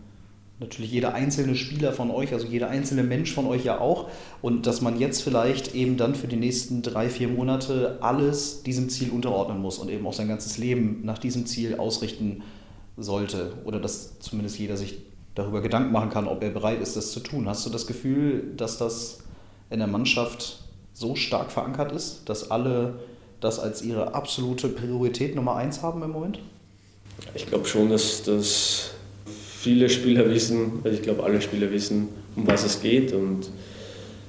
[0.59, 4.09] natürlich jeder einzelne Spieler von euch, also jeder einzelne Mensch von euch ja auch,
[4.41, 8.89] und dass man jetzt vielleicht eben dann für die nächsten drei, vier Monate alles diesem
[8.89, 12.43] Ziel unterordnen muss und eben auch sein ganzes Leben nach diesem Ziel ausrichten
[12.97, 14.99] sollte oder dass zumindest jeder sich
[15.35, 17.49] darüber Gedanken machen kann, ob er bereit ist, das zu tun.
[17.49, 19.19] Hast du das Gefühl, dass das
[19.71, 20.65] in der Mannschaft
[20.99, 22.95] so stark verankert ist, dass alle
[23.41, 26.41] das als ihre absolute Priorität Nummer eins haben im Moment?
[27.35, 28.91] Ich glaube schon, dass, dass
[29.25, 33.13] viele Spieler wissen, also ich glaube alle Spieler wissen, um was es geht.
[33.13, 33.49] Und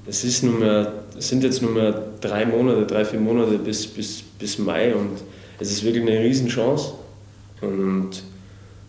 [0.05, 3.87] es, ist nur mehr, es sind jetzt nur mehr drei Monate, drei, vier Monate bis,
[3.87, 4.93] bis, bis Mai.
[4.93, 5.17] Und
[5.59, 6.93] es ist wirklich eine Riesenchance.
[7.61, 8.21] Und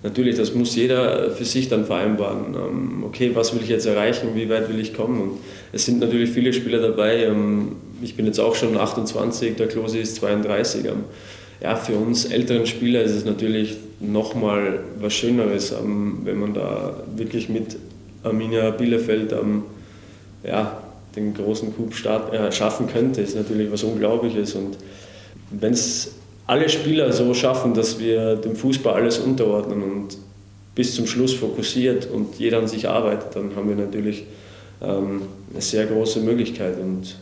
[0.03, 2.55] natürlich, das muss jeder für sich dann vereinbaren.
[2.55, 5.21] Ähm, okay, was will ich jetzt erreichen, wie weit will ich kommen?
[5.21, 5.31] Und
[5.73, 7.25] es sind natürlich viele Spieler dabei.
[7.25, 10.85] Ähm, ich bin jetzt auch schon 28, der Klose ist 32.
[10.85, 11.05] Ähm,
[11.63, 15.75] ja, für uns älteren Spieler ist es natürlich nochmal was Schöneres,
[16.25, 17.77] wenn man da wirklich mit
[18.23, 19.35] Arminia Bielefeld
[20.43, 20.83] ja,
[21.17, 21.93] den großen Coup
[22.33, 24.55] äh, schaffen könnte, ist natürlich was Unglaubliches.
[24.55, 24.77] Und
[25.51, 26.15] wenn es
[26.51, 30.19] alle Spieler so schaffen, dass wir dem Fußball alles unterordnen und
[30.75, 34.25] bis zum Schluss fokussiert und jeder an sich arbeitet, dann haben wir natürlich
[34.83, 36.81] ähm, eine sehr große Möglichkeit.
[36.81, 37.17] Und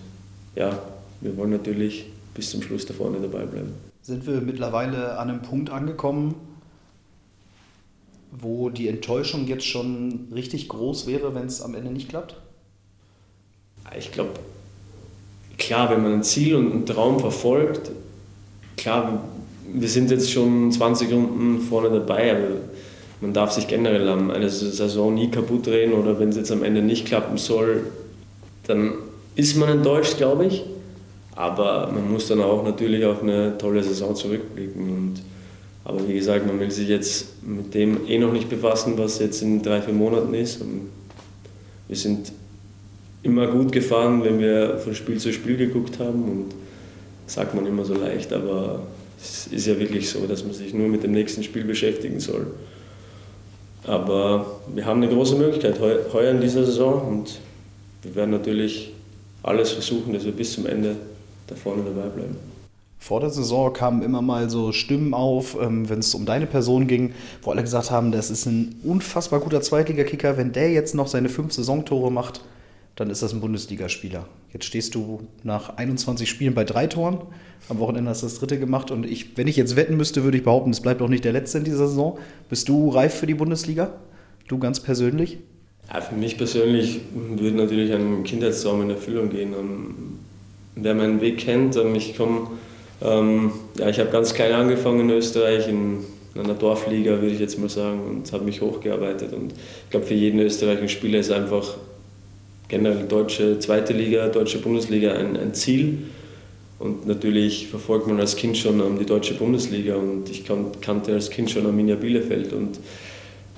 [0.56, 0.78] ja,
[1.20, 3.74] wir wollen natürlich bis zum Schluss da vorne dabei bleiben.
[4.00, 6.34] Sind wir mittlerweile an einem Punkt angekommen,
[8.30, 12.36] wo die Enttäuschung jetzt schon richtig groß wäre, wenn es am Ende nicht klappt?
[13.98, 14.30] Ich glaube,
[15.58, 17.90] klar, wenn man ein Ziel und einen Traum verfolgt,
[18.78, 19.22] klar,
[19.72, 22.48] wir sind jetzt schon 20 Runden vorne dabei, aber
[23.20, 26.82] man darf sich generell eine Saison nie kaputt drehen oder wenn es jetzt am Ende
[26.82, 27.84] nicht klappen soll,
[28.66, 28.92] dann
[29.34, 30.64] ist man enttäuscht, glaube ich.
[31.34, 34.82] Aber man muss dann auch natürlich auf eine tolle Saison zurückblicken.
[34.82, 35.14] Und,
[35.84, 39.42] aber wie gesagt, man will sich jetzt mit dem eh noch nicht befassen, was jetzt
[39.42, 40.60] in drei, vier Monaten ist.
[40.60, 40.88] Und
[41.86, 42.32] wir sind
[43.22, 46.24] immer gut gefahren, wenn wir von Spiel zu Spiel geguckt haben.
[46.24, 46.54] Und
[47.28, 48.80] sagt man immer so leicht, aber
[49.20, 52.48] es ist ja wirklich so, dass man sich nur mit dem nächsten Spiel beschäftigen soll.
[53.84, 57.38] Aber wir haben eine große Möglichkeit heuer in dieser Saison und
[58.02, 58.92] wir werden natürlich
[59.42, 60.96] alles versuchen, dass wir bis zum Ende
[61.46, 62.36] da vorne dabei bleiben.
[62.98, 66.88] Vor der Saison kamen immer mal so Stimmen auf, ähm, wenn es um deine Person
[66.88, 67.12] ging,
[67.42, 70.36] wo alle gesagt haben, das ist ein unfassbar guter Zweitligakicker.
[70.36, 72.40] Wenn der jetzt noch seine fünf Saisontore macht,
[72.98, 74.26] dann ist das ein Bundesligaspieler.
[74.52, 77.20] Jetzt stehst du nach 21 Spielen bei drei Toren.
[77.68, 78.90] Am Wochenende hast du das dritte gemacht.
[78.90, 81.30] Und ich, wenn ich jetzt wetten müsste, würde ich behaupten, es bleibt auch nicht der
[81.30, 82.18] letzte in dieser Saison.
[82.48, 83.92] Bist du reif für die Bundesliga?
[84.48, 85.38] Du ganz persönlich?
[85.92, 89.54] Ja, für mich persönlich würde natürlich ein Kindheitstraum in Erfüllung gehen.
[90.74, 92.48] Wer meinen Weg kennt, ähm, ich komme,
[93.00, 95.98] ähm, ja, ich habe ganz klein angefangen in Österreich, in,
[96.34, 99.32] in einer Dorfliga, würde ich jetzt mal sagen, und habe mich hochgearbeitet.
[99.34, 101.76] Und ich glaube, für jeden österreichischen Spieler ist einfach
[102.68, 106.04] generell deutsche zweite Liga, deutsche Bundesliga ein, ein Ziel.
[106.78, 111.12] Und natürlich verfolgt man als Kind schon um, die deutsche Bundesliga und ich kan kannte
[111.12, 112.52] als Kind schon Arminia Bielefeld.
[112.52, 112.78] Und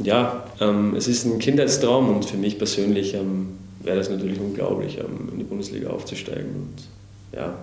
[0.03, 3.49] ja, ähm, es ist ein Kindheitstraum und für mich persönlich ähm,
[3.83, 6.49] wäre das natürlich unglaublich, ähm, in die Bundesliga aufzusteigen.
[6.55, 7.55] Und ja,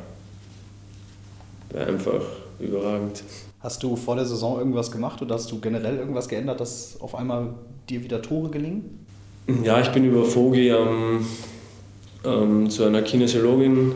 [1.72, 2.22] wäre einfach
[2.60, 3.24] überragend.
[3.60, 7.16] Hast du vor der Saison irgendwas gemacht oder hast du generell irgendwas geändert, dass auf
[7.16, 7.56] einmal
[7.90, 9.07] dir wieder Tore gelingen?
[9.64, 11.26] Ja, ich bin über Vogel ähm,
[12.26, 13.94] ähm, zu einer Kinesiologin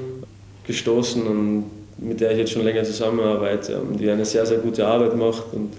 [0.66, 1.66] gestoßen und
[1.98, 5.52] mit der ich jetzt schon länger zusammenarbeite, ähm, die eine sehr, sehr gute Arbeit macht
[5.52, 5.74] und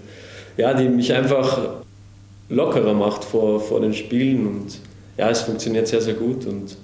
[0.57, 1.59] ja, die mich einfach
[2.49, 4.79] lockerer macht vor, vor den Spielen und
[5.17, 6.77] ja, es funktioniert sehr, sehr gut und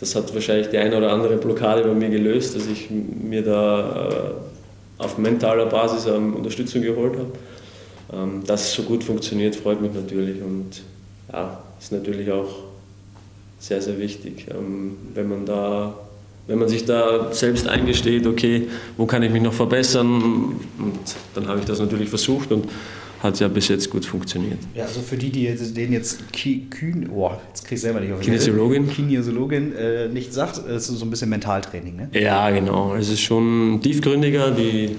[0.00, 4.08] das hat wahrscheinlich die eine oder andere Blockade bei mir gelöst, dass ich mir da
[4.08, 7.32] äh, auf mentaler Basis ähm, Unterstützung geholt habe.
[8.12, 10.82] Ähm, dass es so gut funktioniert, freut mich natürlich und
[11.32, 12.48] ja, ist natürlich auch
[13.58, 15.94] sehr, sehr wichtig, ähm, wenn man da
[16.46, 18.68] wenn man sich da selbst eingesteht, okay,
[18.98, 20.60] wo kann ich mich noch verbessern?
[20.78, 20.98] Und
[21.34, 22.66] dann habe ich das natürlich versucht und
[23.22, 24.58] hat ja bis jetzt gut funktioniert.
[24.74, 28.20] Ja, also für die, die denen jetzt Kühn, oh, jetzt krieg ich selber nicht auf
[28.20, 28.90] Kinesiologin.
[28.90, 32.08] Kinesiologin äh, nicht sagt, ist so ein bisschen Mentaltraining, ne?
[32.12, 32.94] Ja, genau.
[32.94, 34.50] Es ist schon tiefgründiger.
[34.50, 34.96] Die,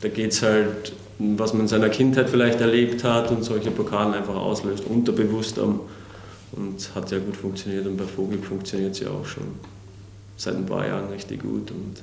[0.00, 4.12] da geht es halt, was man in seiner Kindheit vielleicht erlebt hat und solche Blockaden
[4.12, 5.60] einfach auslöst, unterbewusst.
[5.60, 5.82] Um,
[6.56, 9.44] und hat ja gut funktioniert und bei Vogel funktioniert sie auch schon
[10.36, 11.70] seit ein paar Jahren richtig gut.
[11.70, 11.94] Und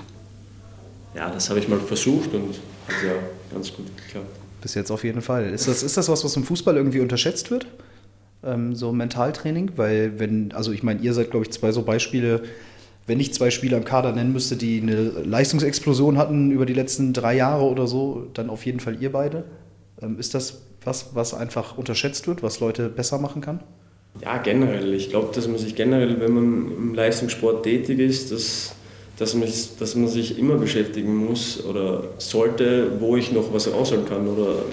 [1.15, 2.55] ja, das habe ich mal versucht und
[2.87, 3.13] hat ja
[3.51, 4.27] ganz gut geklappt.
[4.61, 5.49] Bis jetzt auf jeden Fall.
[5.49, 7.67] Ist das, ist das was, was im Fußball irgendwie unterschätzt wird?
[8.43, 9.71] Ähm, so Mentaltraining?
[9.75, 12.43] Weil, wenn, also ich meine, ihr seid, glaube ich, zwei so Beispiele,
[13.07, 17.13] wenn ich zwei Spieler im Kader nennen müsste, die eine Leistungsexplosion hatten über die letzten
[17.13, 19.45] drei Jahre oder so, dann auf jeden Fall ihr beide.
[20.01, 23.61] Ähm, ist das was, was einfach unterschätzt wird, was Leute besser machen kann?
[24.19, 24.93] Ja, generell.
[24.93, 26.43] Ich glaube, dass man sich generell, wenn man
[26.77, 28.75] im Leistungssport tätig ist, dass
[29.21, 29.47] dass man,
[29.77, 34.27] dass man sich immer beschäftigen muss oder sollte, wo ich noch was rausholen kann.
[34.27, 34.63] Oder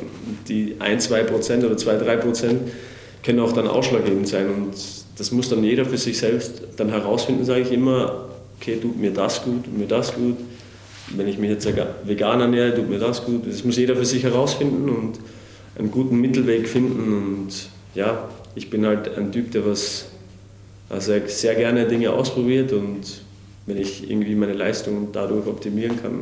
[0.48, 2.60] die 1, 2 Prozent oder 2, 3 Prozent
[3.22, 4.46] können auch dann ausschlaggebend sein.
[4.48, 4.70] Und
[5.18, 9.10] das muss dann jeder für sich selbst dann herausfinden, sage ich immer, okay, tut mir
[9.10, 10.38] das gut, tut mir das gut.
[11.14, 11.68] Wenn ich mich jetzt
[12.04, 13.46] vegan ernähre, tut mir das gut.
[13.46, 15.18] Das muss jeder für sich herausfinden und
[15.78, 17.12] einen guten Mittelweg finden.
[17.12, 17.48] Und
[17.94, 20.06] ja, ich bin halt ein Typ, der was
[20.88, 23.22] also sehr gerne Dinge ausprobiert und
[23.66, 26.12] wenn ich irgendwie meine Leistung dadurch optimieren kann,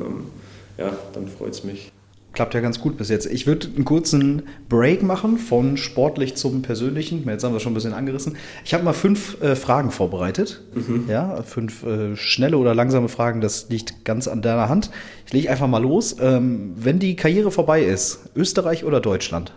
[0.78, 1.92] ja, dann freut es mich.
[2.32, 3.24] Klappt ja ganz gut bis jetzt.
[3.24, 7.26] Ich würde einen kurzen Break machen von sportlich zum persönlichen.
[7.26, 8.36] Jetzt haben wir schon ein bisschen angerissen.
[8.62, 10.60] Ich habe mal fünf äh, Fragen vorbereitet.
[10.74, 11.06] Mhm.
[11.08, 13.40] Ja, fünf äh, schnelle oder langsame Fragen.
[13.40, 14.90] Das liegt ganz an deiner Hand.
[15.26, 16.16] Ich lege einfach mal los.
[16.20, 19.52] Ähm, wenn die Karriere vorbei ist, Österreich oder Deutschland?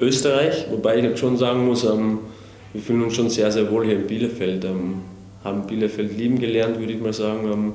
[0.00, 2.18] Österreich, wobei ich schon sagen muss, ähm,
[2.72, 4.64] wir fühlen uns schon sehr, sehr wohl hier in Bielefeld.
[4.64, 5.02] Ähm,
[5.44, 7.50] haben Bielefeld lieben gelernt, würde ich mal sagen.
[7.52, 7.72] Ähm,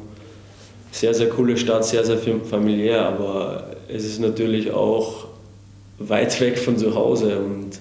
[0.92, 5.28] sehr, sehr coole Stadt, sehr, sehr familiär, aber es ist natürlich auch
[6.00, 7.80] weit weg von zu Hause und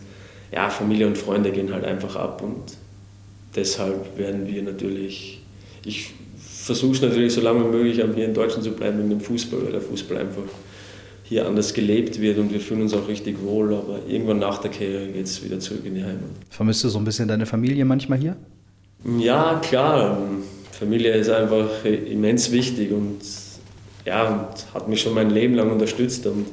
[0.52, 2.76] ja, Familie und Freunde gehen halt einfach ab und
[3.54, 5.40] deshalb werden wir natürlich,
[5.84, 9.64] ich versuche natürlich so lange wie möglich hier in Deutschland zu bleiben in dem Fußball,
[9.64, 10.42] weil der Fußball einfach
[11.28, 14.70] hier anders gelebt wird und wir fühlen uns auch richtig wohl, aber irgendwann nach der
[14.70, 16.30] Karriere geht es wieder zurück in die Heimat.
[16.48, 18.36] Vermisst du so ein bisschen deine Familie manchmal hier?
[19.18, 20.18] Ja, klar.
[20.72, 23.18] Familie ist einfach immens wichtig und
[24.06, 26.26] ja, hat mich schon mein Leben lang unterstützt.
[26.26, 26.46] Und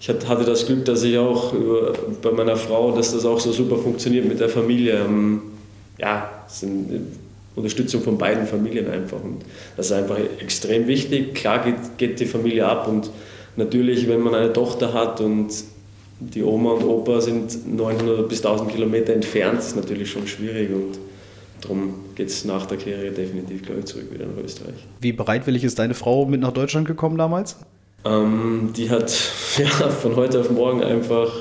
[0.00, 1.92] ich hatte das Glück, dass ich auch über,
[2.22, 5.04] bei meiner Frau, dass das auch so super funktioniert mit der Familie.
[5.04, 5.42] Ähm,
[5.98, 7.00] ja, es ist eine
[7.56, 9.22] Unterstützung von beiden Familien einfach.
[9.22, 9.42] Und
[9.76, 11.34] das ist einfach extrem wichtig.
[11.34, 13.10] Klar geht, geht die Familie ab und
[13.58, 15.48] natürlich, wenn man eine Tochter hat und
[16.20, 20.70] die Oma und Opa sind 900 bis 1000 Kilometer entfernt, ist natürlich schon schwierig.
[20.70, 20.98] Und
[21.60, 24.86] Darum geht es nach der Karriere definitiv, glaube ich, zurück wieder nach Österreich.
[25.00, 27.56] Wie bereitwillig ist deine Frau mit nach Deutschland gekommen damals?
[28.04, 29.10] Ähm, die hat
[29.58, 31.32] ja, von heute auf morgen einfach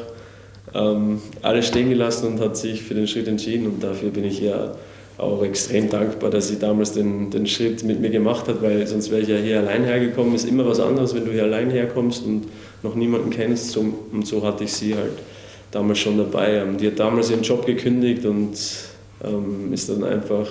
[0.74, 3.68] ähm, alles stehen gelassen und hat sich für den Schritt entschieden.
[3.68, 4.76] Und dafür bin ich ihr
[5.18, 9.10] auch extrem dankbar, dass sie damals den, den Schritt mit mir gemacht hat, weil sonst
[9.10, 10.36] wäre ich ja hier allein hergekommen.
[10.36, 12.44] Ist immer was anderes, wenn du hier allein herkommst und
[12.84, 13.76] noch niemanden kennst.
[13.78, 15.14] Und so hatte ich sie halt
[15.72, 16.58] damals schon dabei.
[16.58, 18.58] Ähm, die hat damals ihren Job gekündigt und
[19.24, 20.48] ähm, ist dann einfach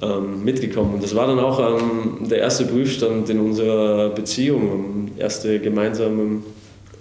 [0.00, 0.94] ähm, mitgekommen.
[0.94, 6.42] Und das war dann auch ähm, der erste Prüfstand in unserer Beziehung, erste gemeinsame,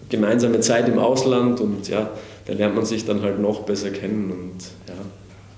[0.10, 2.10] gemeinsame Zeit im Ausland und ja,
[2.46, 4.85] da lernt man sich dann halt noch besser kennen und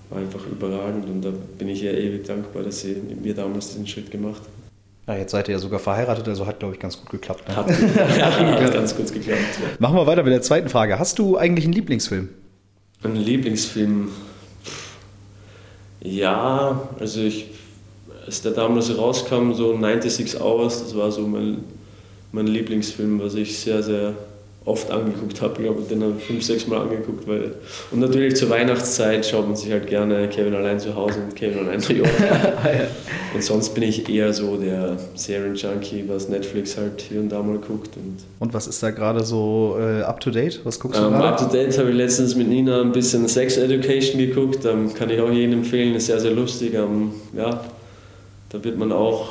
[0.10, 3.88] war einfach überragend und da bin ich ihr ewig dankbar, dass sie mir damals diesen
[3.88, 4.58] Schritt gemacht hat.
[5.08, 7.48] Ja, jetzt seid ihr ja sogar verheiratet, also hat, glaube ich, ganz gut geklappt.
[7.48, 7.56] Ne?
[7.56, 9.40] Hat, hat ganz gut geklappt.
[9.62, 9.70] Ja.
[9.80, 11.00] Machen wir weiter mit der zweiten Frage.
[11.00, 12.28] Hast du eigentlich einen Lieblingsfilm?
[13.04, 14.10] Ein Lieblingsfilm?
[16.02, 17.52] Ja, also ich,
[18.26, 21.60] als der damals rauskam, so 96 Hours, das war so mein,
[22.34, 24.14] mein Lieblingsfilm, was ich sehr, sehr
[24.68, 25.54] oft angeguckt habe.
[25.54, 27.26] Ich glaube, den habe ich fünf, sechs Mal angeguckt.
[27.28, 27.54] Weil,
[27.92, 31.60] und natürlich zur Weihnachtszeit schaut man sich halt gerne Kevin allein zu Hause und Kevin
[31.60, 32.88] allein New York an.
[33.34, 37.58] Und sonst bin ich eher so der Serien-Junkie, was Netflix halt hier und da mal
[37.58, 37.96] guckt.
[37.96, 40.60] Und, und was ist da gerade so äh, up-to-date?
[40.66, 41.30] Was guckst du ähm, gerade?
[41.30, 44.66] Up-to-date habe ich letztens mit Nina ein bisschen Sex Education geguckt.
[44.66, 46.74] Ähm, kann ich auch jedem empfehlen, ist sehr, sehr lustig.
[46.74, 47.64] Ähm, ja,
[48.50, 49.30] da wird man auch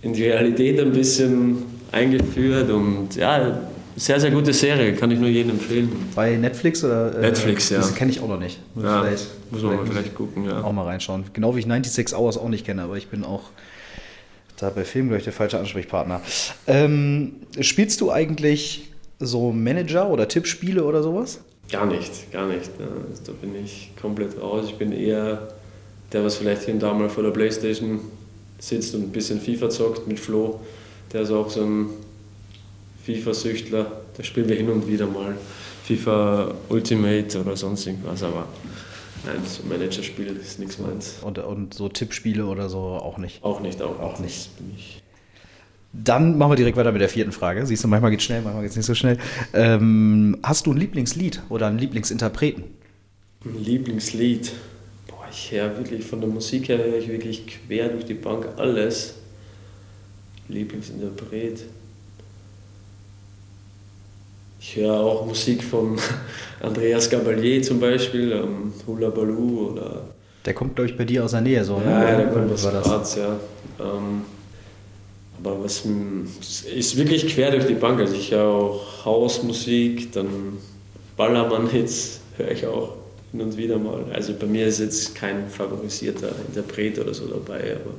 [0.00, 1.58] in die Realität ein bisschen
[1.92, 3.60] eingeführt und ja,
[3.96, 5.90] sehr, sehr gute Serie, kann ich nur jedem empfehlen.
[6.14, 7.16] Bei Netflix oder?
[7.16, 7.78] Äh, Netflix, ja.
[7.78, 8.58] Das kenne ich auch noch nicht.
[8.74, 10.62] Muss, ja, vielleicht, muss man vielleicht, vielleicht gucken, ja.
[10.62, 11.24] Auch mal reinschauen.
[11.32, 13.50] Genau wie ich 96 Hours auch nicht kenne, aber ich bin auch
[14.58, 16.20] da bei Film, glaube ich, der falsche Ansprechpartner.
[16.66, 21.40] Ähm, spielst du eigentlich so Manager oder Tippspiele oder sowas?
[21.70, 22.70] Gar nicht, gar nicht.
[22.78, 24.66] Also da bin ich komplett raus.
[24.68, 25.48] Ich bin eher
[26.12, 28.00] der, was vielleicht hier und da mal vor der Playstation
[28.58, 30.60] sitzt und ein bisschen FIFA zockt mit Flo.
[31.12, 31.90] Der ist auch so ein
[33.04, 35.36] FIFA-Süchtler, da spielen wir hin und wieder mal
[35.84, 38.46] FIFA Ultimate oder sonst irgendwas, aber
[39.24, 41.16] nein, so Managerspiel ist nichts meins.
[41.22, 43.42] Und, und so Tippspiele oder so auch nicht?
[43.42, 44.50] Auch nicht, auch, auch nicht.
[45.92, 47.66] Dann machen wir direkt weiter mit der vierten Frage.
[47.66, 49.18] Siehst du, manchmal geht es schnell, manchmal geht es nicht so schnell.
[49.52, 52.64] Ähm, hast du ein Lieblingslied oder einen Lieblingsinterpreten?
[53.44, 54.52] Ein Lieblingslied?
[55.08, 58.46] Boah, ich höre wirklich von der Musik her höre ich wirklich quer durch die Bank
[58.58, 59.14] alles.
[60.48, 61.64] Lieblingsinterpret.
[64.60, 65.98] Ich höre auch Musik von
[66.60, 70.02] Andreas Gabalier zum Beispiel, ähm, Hula Baloo oder.
[70.44, 71.80] Der kommt, glaube ich, bei dir aus der Nähe, so.
[71.82, 72.10] Ja, ne?
[72.10, 73.38] ja der kommt aus Graz, ja.
[73.78, 74.22] Ähm,
[75.42, 75.82] aber was
[76.74, 78.00] ist wirklich quer durch die Bank.
[78.00, 80.58] Also ich höre auch Hausmusik, dann
[81.16, 82.96] Ballermann-Hits höre ich auch
[83.32, 84.04] hin und wieder mal.
[84.12, 87.94] Also bei mir ist jetzt kein favorisierter Interpret oder so dabei, aber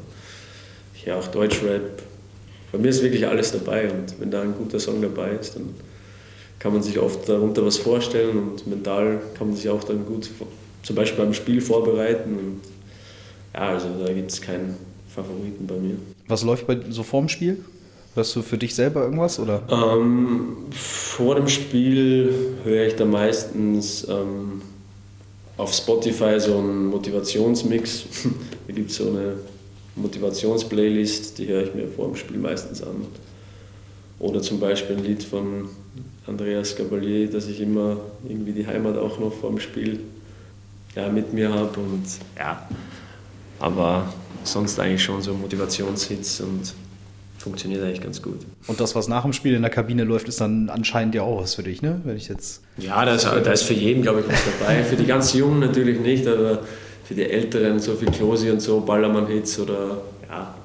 [0.93, 2.03] ich höre auch Deutschrap.
[2.71, 5.73] Bei mir ist wirklich alles dabei und wenn da ein guter Song dabei ist, dann
[6.61, 10.29] kann man sich oft darunter was vorstellen und mental kann man sich auch dann gut
[10.83, 12.37] zum Beispiel beim Spiel vorbereiten.
[12.37, 12.61] Und
[13.53, 14.75] ja, also da gibt es keinen
[15.09, 15.95] Favoriten bei mir.
[16.27, 17.65] Was läuft bei so vorm Spiel?
[18.13, 19.39] Hörst du für dich selber irgendwas?
[19.39, 19.63] Oder?
[19.71, 22.31] Ähm, vor dem Spiel
[22.63, 24.61] höre ich da meistens ähm,
[25.57, 28.03] auf Spotify so einen Motivationsmix.
[28.67, 29.37] da gibt es so eine
[29.95, 33.07] Motivationsplaylist, die höre ich mir vor dem Spiel meistens an.
[34.19, 35.69] Oder zum Beispiel ein Lied von
[36.27, 39.99] Andreas Gabalier, dass ich immer irgendwie die Heimat auch noch vor dem Spiel
[40.95, 41.79] ja, mit mir habe.
[41.79, 42.03] Und
[42.37, 42.67] ja,
[43.59, 44.11] aber
[44.43, 46.73] sonst eigentlich schon so Motivationshits und
[47.37, 48.39] funktioniert eigentlich ganz gut.
[48.67, 51.41] Und das, was nach dem Spiel in der Kabine läuft, ist dann anscheinend ja auch
[51.41, 51.99] was für dich, ne?
[52.03, 52.61] Wenn ich jetzt.
[52.77, 54.83] Ja, da ist, da ist für jeden, glaube ich, was dabei.
[54.83, 56.61] für die ganz Jungen natürlich nicht, aber
[57.03, 60.55] für die Älteren, so viel Klosi und so, Ballermann-Hits oder ja,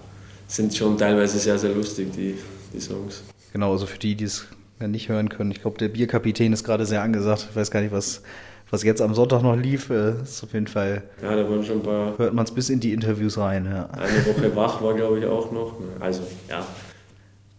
[0.47, 2.35] sind schon teilweise sehr, sehr lustig, die,
[2.73, 3.23] die Songs.
[3.53, 4.47] Genau, also für die, die es
[4.81, 5.51] nicht hören können.
[5.51, 7.49] Ich glaube, der Bierkapitän ist gerade sehr angesagt.
[7.51, 8.23] Ich weiß gar nicht, was,
[8.71, 9.91] was jetzt am Sonntag noch lief.
[9.91, 11.03] Äh, ist auf jeden Fall.
[11.23, 12.19] Ja, da waren schon ein paar.
[12.19, 13.67] Hört man es bis in die Interviews rein.
[13.67, 13.87] Ja.
[13.91, 15.75] Eine Woche wach war, glaube ich, auch noch.
[16.01, 16.67] Also, ja.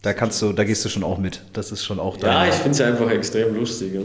[0.01, 1.41] Da kannst du, da gehst du schon auch mit.
[1.53, 2.31] Das ist schon auch dein.
[2.31, 3.93] Ja, ich finde es einfach extrem lustig.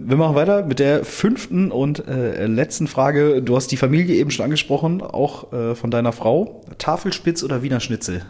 [0.00, 3.42] Wir machen weiter mit der fünften und äh, letzten Frage.
[3.42, 6.62] Du hast die Familie eben schon angesprochen, auch äh, von deiner Frau.
[6.78, 8.22] Tafelspitz oder Wiener Schnitzel?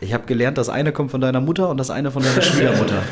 [0.00, 3.02] Ich habe gelernt, das eine kommt von deiner Mutter und das eine von deiner Schwiegermutter.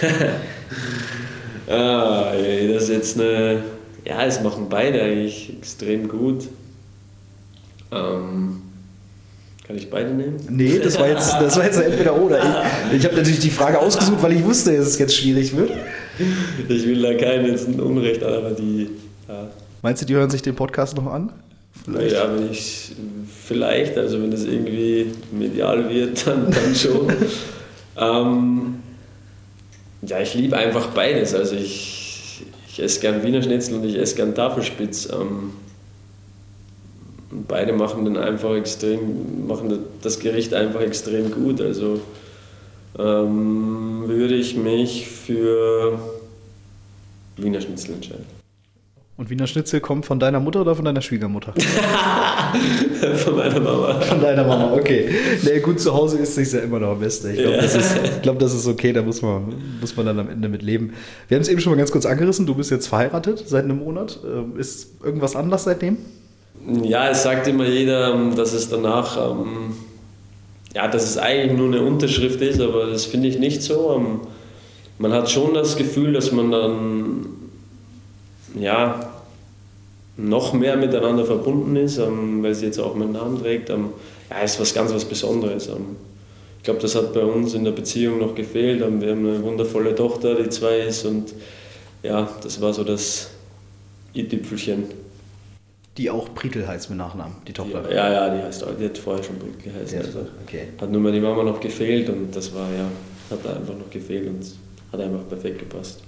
[1.68, 2.32] ah,
[2.72, 3.62] das ist jetzt eine.
[4.04, 6.48] Ja, es machen beide eigentlich extrem gut.
[7.90, 8.60] Ähm,
[9.66, 10.36] kann ich beide nehmen?
[10.50, 12.64] Nee, das war jetzt, das war jetzt entweder oder.
[12.90, 15.70] Ich, ich habe natürlich die Frage ausgesucht, weil ich wusste, dass es jetzt schwierig wird.
[16.68, 18.90] Ich will da keinen jetzt ein Unrecht, aber die.
[19.26, 19.48] Ja.
[19.80, 21.32] Meinst du, die hören sich den Podcast noch an?
[21.82, 22.14] Vielleicht.
[22.14, 22.92] Ja, wenn ich,
[23.44, 27.12] vielleicht, also wenn es irgendwie medial wird, dann, dann schon.
[27.98, 28.74] ähm,
[30.02, 31.34] ja, ich liebe einfach beides.
[31.34, 35.08] Also ich, ich esse gern Wiener Schnitzel und ich esse gern Tafelspitz.
[35.12, 35.52] Ähm,
[37.48, 41.60] beide machen dann einfach extrem, machen das Gericht einfach extrem gut.
[41.60, 42.00] Also
[42.98, 45.98] ähm, würde ich mich für
[47.36, 48.43] Wiener Schnitzel entscheiden.
[49.16, 51.54] Und Wiener Schnitzel kommt von deiner Mutter oder von deiner Schwiegermutter?
[53.16, 54.00] von meiner Mama.
[54.00, 55.08] Von deiner Mama, okay.
[55.42, 57.30] Nee, gut, zu Hause ist sich ja immer noch am besten.
[57.30, 57.62] Ich glaube, ja.
[57.62, 60.62] das, ist, glaub, das ist okay, da muss man, muss man dann am Ende mit
[60.62, 60.94] leben.
[61.28, 63.78] Wir haben es eben schon mal ganz kurz angerissen, du bist jetzt verheiratet seit einem
[63.78, 64.18] Monat.
[64.24, 65.98] Ähm, ist irgendwas anders seitdem?
[66.82, 69.74] Ja, es sagt immer jeder, ähm, dass es danach, ähm,
[70.74, 73.94] ja, dass es eigentlich nur eine Unterschrift ist, aber das finde ich nicht so.
[73.96, 74.20] Ähm,
[74.98, 77.26] man hat schon das Gefühl, dass man dann,
[78.54, 79.10] ja,
[80.16, 83.70] noch mehr miteinander verbunden ist, ähm, weil sie jetzt auch meinen Namen trägt.
[83.70, 83.90] Ähm,
[84.30, 85.68] ja, ist was ganz was Besonderes.
[85.68, 85.96] Ähm,
[86.58, 88.80] ich glaube, das hat bei uns in der Beziehung noch gefehlt.
[88.80, 91.34] wir haben eine wundervolle Tochter, die zwei ist und
[92.02, 93.30] ja, das war so das
[94.14, 94.84] i-Tüpfelchen.
[95.96, 97.84] Die auch Britel heißt mit Nachnamen, die Tochter?
[97.92, 99.98] Ja, ja, die, heißt, die hat vorher schon Britel geheißen.
[99.98, 100.68] Ja, also okay.
[100.80, 102.88] Hat nur mal die Mama noch gefehlt und das war ja,
[103.30, 104.42] hat einfach noch gefehlt und
[104.92, 106.03] hat einfach perfekt gepasst.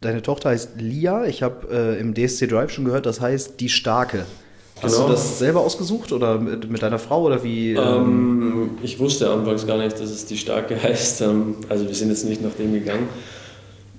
[0.00, 1.26] Deine Tochter heißt Lia.
[1.26, 4.26] Ich habe äh, im DSC Drive schon gehört, das heißt die Starke.
[4.80, 5.06] Hast genau.
[5.08, 7.72] du das selber ausgesucht oder mit, mit deiner Frau oder wie?
[7.72, 11.22] Ähm, ähm, ich wusste anfangs gar nicht, dass es die Starke heißt.
[11.22, 13.08] Ähm, also wir sind jetzt nicht nach dem gegangen.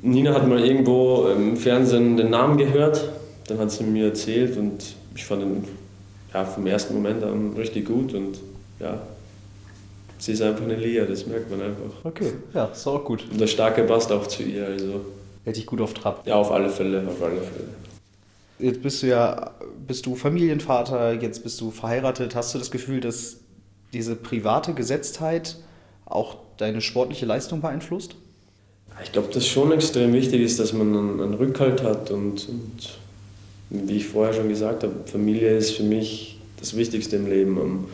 [0.01, 3.09] Nina hat mal irgendwo im Fernsehen den Namen gehört,
[3.47, 5.65] dann hat sie mir erzählt und ich fand ihn
[6.33, 8.39] ja, vom ersten Moment an richtig gut und
[8.79, 9.01] ja,
[10.17, 12.05] sie ist einfach eine Lia, das merkt man einfach.
[12.05, 13.25] Okay, ja, ist auch gut.
[13.29, 14.65] Und der Starke passt auch zu ihr.
[14.65, 15.01] Also.
[15.43, 16.25] Hält dich gut auf Trab.
[16.27, 17.69] Ja, auf alle Fälle, auf alle Fälle.
[18.59, 19.51] Jetzt bist du ja,
[19.87, 22.35] bist du Familienvater, jetzt bist du verheiratet.
[22.35, 23.37] Hast du das Gefühl, dass
[23.93, 25.57] diese private Gesetztheit
[26.05, 28.15] auch deine sportliche Leistung beeinflusst?
[29.03, 32.99] Ich glaube, dass schon extrem wichtig ist, dass man einen, Rückhalt hat und, und,
[33.69, 37.87] wie ich vorher schon gesagt habe, Familie ist für mich das Wichtigste im Leben.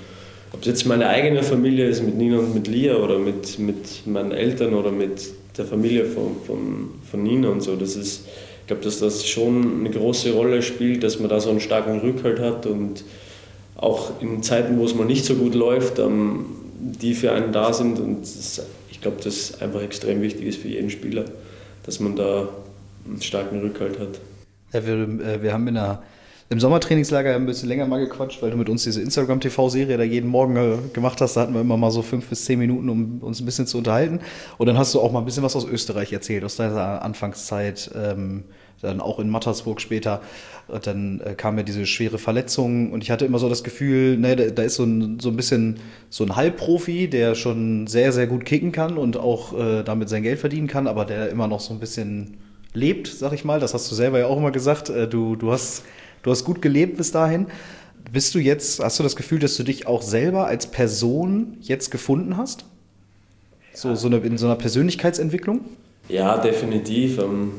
[0.51, 4.08] Ob es jetzt meine eigene Familie ist mit Nina und mit Lia oder mit, mit
[4.08, 8.25] meinen Eltern oder mit der Familie von, von, von Nina und so, das ist,
[8.61, 11.99] ich glaube, dass das schon eine große Rolle spielt, dass man da so einen starken
[11.99, 13.03] Rückhalt hat und
[13.75, 16.45] auch in Zeiten, wo es mal nicht so gut läuft, ähm,
[16.79, 17.99] die für einen da sind.
[17.99, 21.25] Und das, ich glaube, das einfach extrem wichtig ist für jeden Spieler,
[21.85, 22.49] dass man da
[23.05, 24.19] einen starken Rückhalt hat.
[24.73, 26.01] Ja, wir, äh, wir haben in der
[26.49, 30.29] im Sommertrainingslager ein bisschen länger mal gequatscht, weil du mit uns diese Instagram-TV-Serie da jeden
[30.29, 31.36] Morgen äh, gemacht hast.
[31.36, 33.79] Da hatten wir immer mal so fünf bis zehn Minuten, um uns ein bisschen zu
[33.79, 34.19] unterhalten.
[34.60, 37.89] Und dann hast du auch mal ein bisschen was aus Österreich erzählt, aus deiner Anfangszeit,
[37.95, 38.43] ähm,
[38.81, 40.21] dann auch in Mattersburg später.
[40.67, 44.17] Und dann äh, kam ja diese schwere Verletzung und ich hatte immer so das Gefühl,
[44.17, 45.79] ne, da, da ist so ein, so ein bisschen
[46.12, 50.21] so ein Halbprofi, der schon sehr, sehr gut kicken kann und auch äh, damit sein
[50.21, 52.38] Geld verdienen kann, aber der immer noch so ein bisschen
[52.75, 53.60] lebt, sag ich mal.
[53.60, 54.89] Das hast du selber ja auch immer gesagt.
[54.89, 55.84] Äh, du, du hast
[56.25, 57.45] Du hast gut gelebt bis dahin.
[58.11, 61.91] Bist du jetzt, hast du das Gefühl, dass du dich auch selber als Person jetzt
[61.91, 62.65] gefunden hast?
[63.75, 65.61] So, so eine, in so einer Persönlichkeitsentwicklung?
[66.09, 67.19] Ja, definitiv.
[67.19, 67.51] Ähm,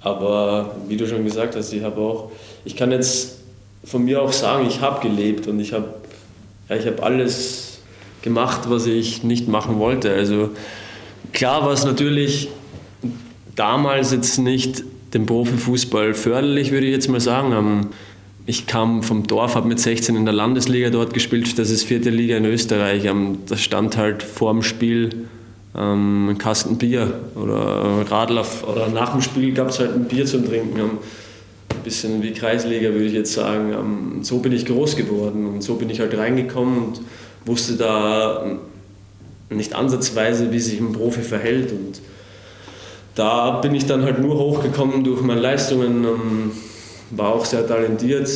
[0.00, 2.32] aber wie du schon gesagt hast, ich habe auch,
[2.66, 3.38] ich kann jetzt
[3.82, 5.94] von mir auch sagen, ich habe gelebt und ich habe
[6.68, 7.78] ja, hab alles
[8.20, 10.12] gemacht, was ich nicht machen wollte.
[10.12, 10.50] Also
[11.32, 12.50] klar war es natürlich
[13.54, 14.84] damals jetzt nicht
[15.16, 17.52] dem Profifußball förderlich, würde ich jetzt mal sagen.
[17.52, 17.86] Ähm,
[18.46, 22.10] ich kam vom Dorf, habe mit 16 in der Landesliga dort gespielt, das ist vierte
[22.10, 23.04] Liga in Österreich.
[23.04, 25.26] Ähm, da stand halt vor dem Spiel
[25.76, 30.26] ähm, ein Kasten Bier oder Radler oder nach dem Spiel gab es halt ein Bier
[30.26, 30.78] zum Trinken.
[30.80, 34.20] Ein bisschen wie Kreisliga würde ich jetzt sagen.
[34.22, 37.00] So bin ich groß geworden und so bin ich halt reingekommen und
[37.44, 38.58] wusste da
[39.50, 41.72] nicht ansatzweise, wie sich ein Profi verhält.
[41.72, 42.00] Und
[43.16, 46.52] da bin ich dann halt nur hochgekommen durch meine Leistungen, ähm,
[47.10, 48.28] war auch sehr talentiert.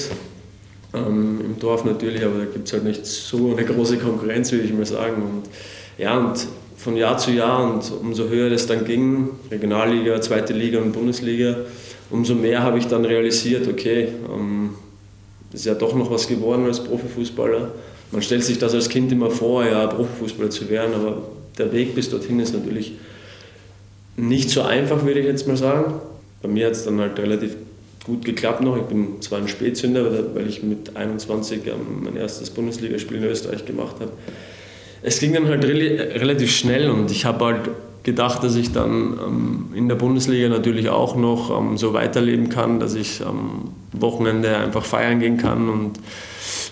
[0.93, 4.65] Ähm, Im Dorf natürlich, aber da gibt es halt nicht so eine große Konkurrenz, würde
[4.65, 5.23] ich mal sagen.
[5.23, 5.43] Und,
[5.99, 10.81] ja, und von Jahr zu Jahr und umso höher das dann ging, Regionalliga, zweite Liga
[10.81, 11.57] und Bundesliga,
[12.09, 14.71] umso mehr habe ich dann realisiert, okay, ähm,
[15.53, 17.71] ist ja doch noch was geworden als Profifußballer.
[18.13, 21.19] Man stellt sich das als Kind immer vor, ja, Profifußballer zu werden, aber
[21.59, 22.95] der Weg bis dorthin ist natürlich
[24.29, 25.95] nicht so einfach, würde ich jetzt mal sagen.
[26.43, 27.57] Bei mir hat es dann halt relativ
[28.05, 28.77] gut geklappt noch.
[28.77, 31.61] Ich bin zwar ein Spätzünder, weil ich mit 21
[32.03, 34.13] mein erstes Bundesligaspiel in Österreich gemacht habe.
[35.03, 37.71] Es ging dann halt relativ schnell und ich habe halt
[38.03, 42.81] gedacht, dass ich dann ähm, in der Bundesliga natürlich auch noch ähm, so weiterleben kann,
[42.81, 45.93] dass ich am Wochenende einfach feiern gehen kann und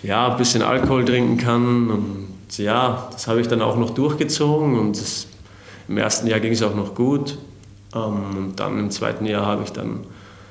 [0.03, 1.91] ja, ein bisschen Alkohol trinken kann.
[1.91, 5.27] Und ja, das habe ich dann auch noch durchgezogen und das
[5.89, 7.39] im ersten Jahr ging es auch noch gut.
[7.95, 10.01] Ähm, und dann im zweiten Jahr habe ich dann,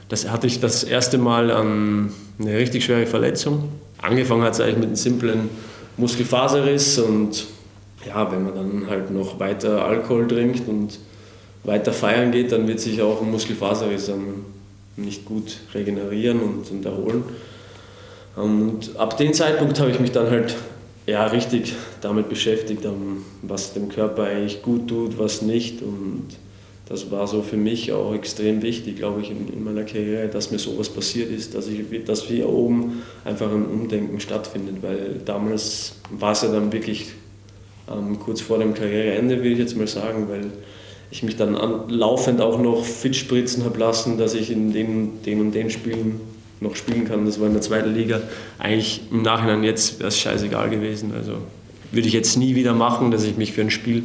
[0.09, 3.69] das hatte ich das erste Mal ähm, eine richtig schwere Verletzung.
[3.99, 5.49] Angefangen hat es eigentlich mit einem simplen
[5.97, 7.45] Muskelfaserriss und
[8.05, 10.99] ja, wenn man dann halt noch weiter Alkohol trinkt und
[11.63, 14.45] weiter feiern geht, dann wird sich auch ein Muskelfaserriss ähm,
[14.95, 17.23] nicht gut regenerieren und, und erholen.
[18.35, 20.55] Und ab dem Zeitpunkt habe ich mich dann halt
[21.07, 22.81] ja, richtig damit beschäftigt,
[23.41, 25.81] was dem Körper eigentlich gut tut, was nicht.
[25.81, 26.27] Und
[26.89, 30.51] das war so für mich auch extrem wichtig, glaube ich, in, in, meiner Karriere, dass
[30.51, 35.93] mir sowas passiert ist, dass, ich, dass hier oben einfach ein Umdenken stattfindet, weil damals
[36.11, 37.07] war es ja dann wirklich
[37.89, 40.51] ähm, kurz vor dem Karriereende, will ich jetzt mal sagen, weil
[41.09, 45.23] ich mich dann an, laufend auch noch fit spritzen habe lassen, dass ich in den,
[45.23, 46.19] den und den Spielen
[46.59, 47.25] noch spielen kann.
[47.25, 48.21] Das war in der zweiten Liga.
[48.57, 51.13] Eigentlich im Nachhinein jetzt wäre es scheißegal gewesen.
[51.15, 51.37] Also
[51.91, 54.03] würde ich jetzt nie wieder machen, dass ich mich für ein Spiel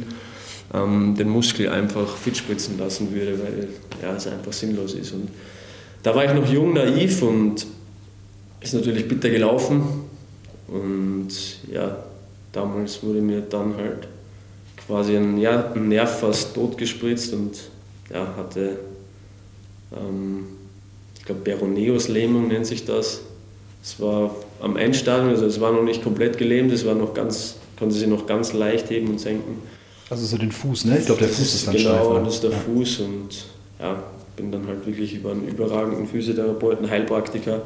[0.73, 3.69] ähm, den Muskel einfach fit spritzen lassen würde, weil
[4.01, 5.11] ja, es einfach sinnlos ist.
[5.13, 5.29] Und
[6.03, 7.65] da war ich noch jung, naiv und
[8.61, 9.83] ist natürlich bitter gelaufen.
[10.67, 11.29] Und
[11.71, 11.97] ja,
[12.51, 14.07] damals wurde mir dann halt
[14.85, 17.59] quasi ein, ja, ein Nerv fast tot gespritzt und
[18.11, 18.77] ja, hatte,
[19.91, 20.45] ähm,
[21.23, 23.21] ich glaube, Beroneus-Lähmung nennt sich das.
[23.81, 27.55] Es war am Endstadium, also es war noch nicht komplett gelähmt, es war noch ganz,
[27.79, 29.61] konnte sich noch ganz leicht heben und senken.
[30.09, 30.99] Also so den Fuß, ne?
[30.99, 32.07] Ich glaube, der Fuß ist dann genau, steif.
[32.07, 32.57] Genau, das ist der ja.
[32.57, 33.29] Fuß und
[33.79, 34.03] ja,
[34.35, 37.61] bin dann halt wirklich über einen überragenden Physiotherapeuten, Heilpraktiker,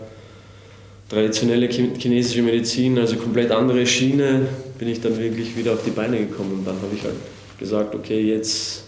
[1.09, 4.47] traditionelle chinesische Medizin, also komplett andere Schiene,
[4.77, 7.15] bin ich dann wirklich wieder auf die Beine gekommen und dann habe ich halt
[7.57, 8.83] gesagt, okay, jetzt,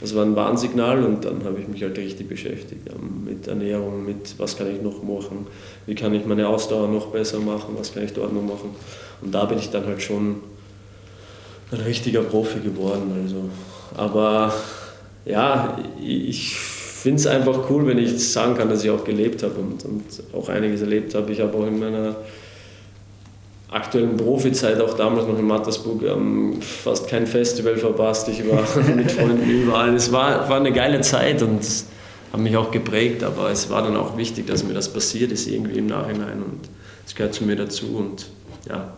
[0.00, 2.82] das war ein Warnsignal und dann habe ich mich halt richtig beschäftigt
[3.24, 5.46] mit Ernährung, mit was kann ich noch machen,
[5.86, 8.70] wie kann ich meine Ausdauer noch besser machen, was kann ich dort noch machen
[9.22, 10.40] und da bin ich dann halt schon
[11.72, 13.12] ein richtiger Profi geworden.
[13.22, 13.48] Also.
[13.96, 14.54] Aber
[15.24, 19.54] ja, ich finde es einfach cool, wenn ich sagen kann, dass ich auch gelebt habe
[19.56, 21.32] und, und auch einiges erlebt habe.
[21.32, 22.16] Ich habe auch in meiner
[23.74, 28.28] aktuellen Profizeit, auch damals noch in Mattersburg, ähm, fast kein Festival verpasst.
[28.28, 28.62] Ich war
[28.96, 29.94] mit Freunden überall.
[29.94, 31.60] Es war, war eine geile Zeit und
[32.32, 35.46] hat mich auch geprägt, aber es war dann auch wichtig, dass mir das passiert ist
[35.46, 36.60] irgendwie im Nachhinein und
[37.06, 38.26] es gehört zu mir dazu und
[38.68, 38.96] ja,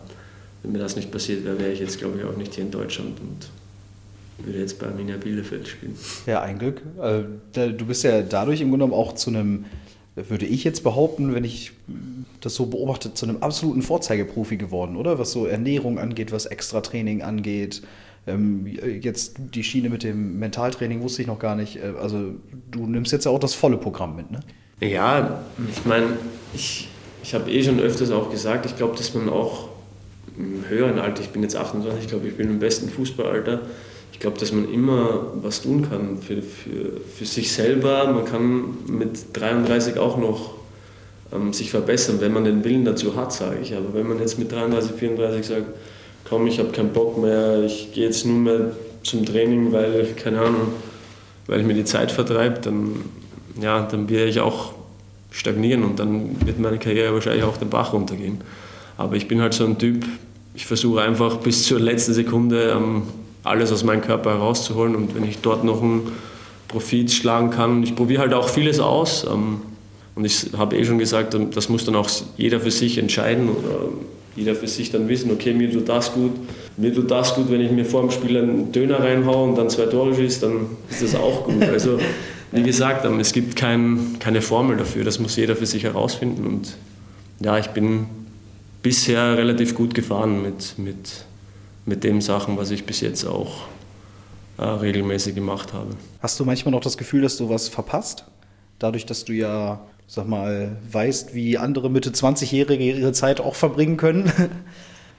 [0.63, 2.71] wenn mir das nicht passiert wäre, wäre ich jetzt, glaube ich, auch nicht hier in
[2.71, 5.95] Deutschland und würde jetzt bei Arminia Bielefeld spielen.
[6.25, 6.81] Ja, ein Glück.
[7.01, 7.23] Äh,
[7.71, 9.65] du bist ja dadurch im Grunde genommen auch zu einem,
[10.29, 11.73] würde ich jetzt behaupten, wenn ich
[12.41, 15.19] das so beobachte, zu einem absoluten Vorzeigeprofi geworden, oder?
[15.19, 17.83] Was so Ernährung angeht, was Extratraining angeht.
[18.25, 18.65] Ähm,
[19.01, 21.77] jetzt die Schiene mit dem Mentaltraining wusste ich noch gar nicht.
[21.77, 22.31] Äh, also
[22.71, 24.39] du nimmst jetzt ja auch das volle Programm mit, ne?
[24.79, 26.07] Ja, ich meine,
[26.53, 26.87] ich,
[27.23, 29.69] ich habe eh schon öfters auch gesagt, ich glaube, dass man auch
[30.37, 33.61] im höheren Alter, ich bin jetzt 28, ich glaube, ich bin im besten Fußballalter,
[34.11, 38.11] ich glaube, dass man immer was tun kann für, für, für sich selber.
[38.11, 40.55] Man kann mit 33 auch noch
[41.31, 43.75] ähm, sich verbessern, wenn man den Willen dazu hat, sage ich.
[43.75, 45.65] Aber wenn man jetzt mit 33, 34 sagt,
[46.27, 48.71] komm, ich habe keinen Bock mehr, ich gehe jetzt nur mehr
[49.03, 50.69] zum Training, weil, keine Ahnung,
[51.47, 53.03] weil mir die Zeit vertreibt, dann,
[53.61, 54.73] ja, dann werde ich auch
[55.31, 58.41] stagnieren und dann wird meine Karriere wahrscheinlich auch den Bach runtergehen.
[58.97, 60.05] Aber ich bin halt so ein Typ,
[60.55, 63.03] ich versuche einfach bis zur letzten Sekunde ähm,
[63.47, 64.95] alles aus meinem Körper herauszuholen.
[64.95, 66.11] Und wenn ich dort noch einen
[66.67, 69.61] Profit schlagen kann, ich probiere halt auch vieles aus ähm,
[70.15, 73.49] und ich habe eh schon gesagt, ähm, das muss dann auch jeder für sich entscheiden
[73.49, 73.89] oder
[74.35, 76.31] jeder für sich dann wissen, okay, mir tut das gut,
[76.77, 79.69] mir tut das gut, wenn ich mir vor dem Spiel einen Döner reinhaue und dann
[79.69, 81.63] zwei Tore schieße, dann ist das auch gut.
[81.63, 81.99] Also
[82.51, 86.45] wie gesagt, ähm, es gibt kein, keine Formel dafür, das muss jeder für sich herausfinden.
[86.45, 86.77] Und
[87.39, 88.05] ja, ich bin
[88.83, 91.25] bisher relativ gut gefahren mit, mit,
[91.87, 93.61] mit den Sachen, was ich bis jetzt auch
[94.57, 95.95] äh, regelmäßig gemacht habe.
[96.21, 98.25] Hast du manchmal noch das Gefühl, dass du was verpasst?
[98.77, 103.97] Dadurch, dass du ja, sag mal, weißt, wie andere Mitte 20-Jährige ihre Zeit auch verbringen
[103.97, 104.31] können?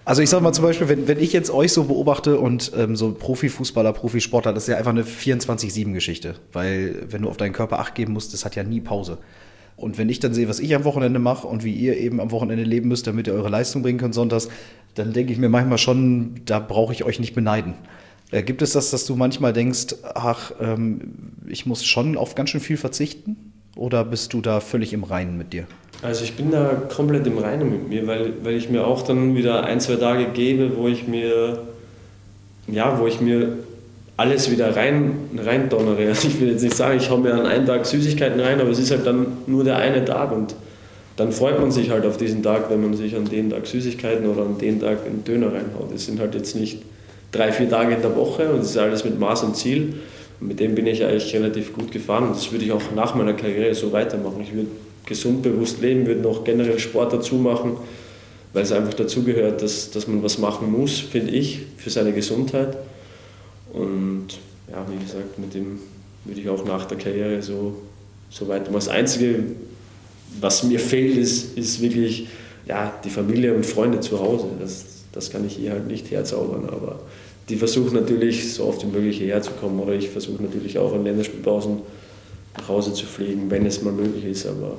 [0.05, 2.97] Also ich sag mal zum Beispiel, wenn, wenn ich jetzt euch so beobachte und ähm,
[2.97, 6.37] so Profifußballer, Profisportler, das ist ja einfach eine 24-7-Geschichte.
[6.51, 9.19] Weil wenn du auf deinen Körper Acht geben musst, das hat ja nie Pause.
[9.79, 12.33] Und wenn ich dann sehe, was ich am Wochenende mache und wie ihr eben am
[12.33, 14.49] Wochenende leben müsst, damit ihr eure Leistung bringen könnt sonntags,
[14.97, 17.75] dann denke ich mir manchmal schon, da brauche ich euch nicht beneiden.
[18.33, 21.13] Äh, gibt es das, dass du manchmal denkst, ach, ähm,
[21.47, 23.53] ich muss schon auf ganz schön viel verzichten?
[23.77, 25.67] Oder bist du da völlig im Reinen mit dir?
[26.03, 29.37] Also ich bin da komplett im Reinen mit mir, weil, weil ich mir auch dann
[29.37, 31.63] wieder ein, zwei Tage gebe, wo ich mir,
[32.67, 33.59] ja, wo ich mir
[34.19, 36.11] alles wieder rein, rein donnere.
[36.13, 38.79] Ich will jetzt nicht sagen, ich hau mir an einen Tag Süßigkeiten rein, aber es
[38.79, 40.55] ist halt dann nur der eine Tag und
[41.17, 44.27] dann freut man sich halt auf diesen Tag, wenn man sich an den Tag Süßigkeiten
[44.27, 45.93] oder an den Tag einen Döner reinhaut.
[45.93, 46.83] Das sind halt jetzt nicht
[47.33, 49.95] drei, vier Tage in der Woche und das ist alles mit Maß und Ziel.
[50.41, 53.15] Und mit dem bin ich eigentlich relativ gut gefahren und das würde ich auch nach
[53.15, 54.41] meiner Karriere so weitermachen.
[54.43, 54.69] Ich würde
[55.07, 57.77] gesund, bewusst leben, würde noch generell Sport dazu machen,
[58.53, 62.77] weil es einfach dazugehört, dass, dass man was machen muss, finde ich, für seine Gesundheit.
[63.73, 64.29] Und
[64.71, 65.79] ja, wie gesagt, mit dem
[66.25, 67.75] würde ich auch nach der Karriere so,
[68.31, 68.75] so weitermachen.
[68.75, 69.45] Das Einzige,
[70.41, 72.29] was mir fehlt, ist, ist wirklich
[72.67, 74.47] ja, die Familie und Freunde zu Hause.
[74.61, 77.01] Das, das kann ich hier halt nicht herzaubern, aber
[77.49, 79.81] die versuchen natürlich so oft wie möglich hierher zu kommen.
[79.81, 81.79] Oder ich versuche natürlich auch in Länderspielpausen
[82.57, 84.47] nach Hause zu fliegen, wenn es mal möglich ist.
[84.47, 84.77] Aber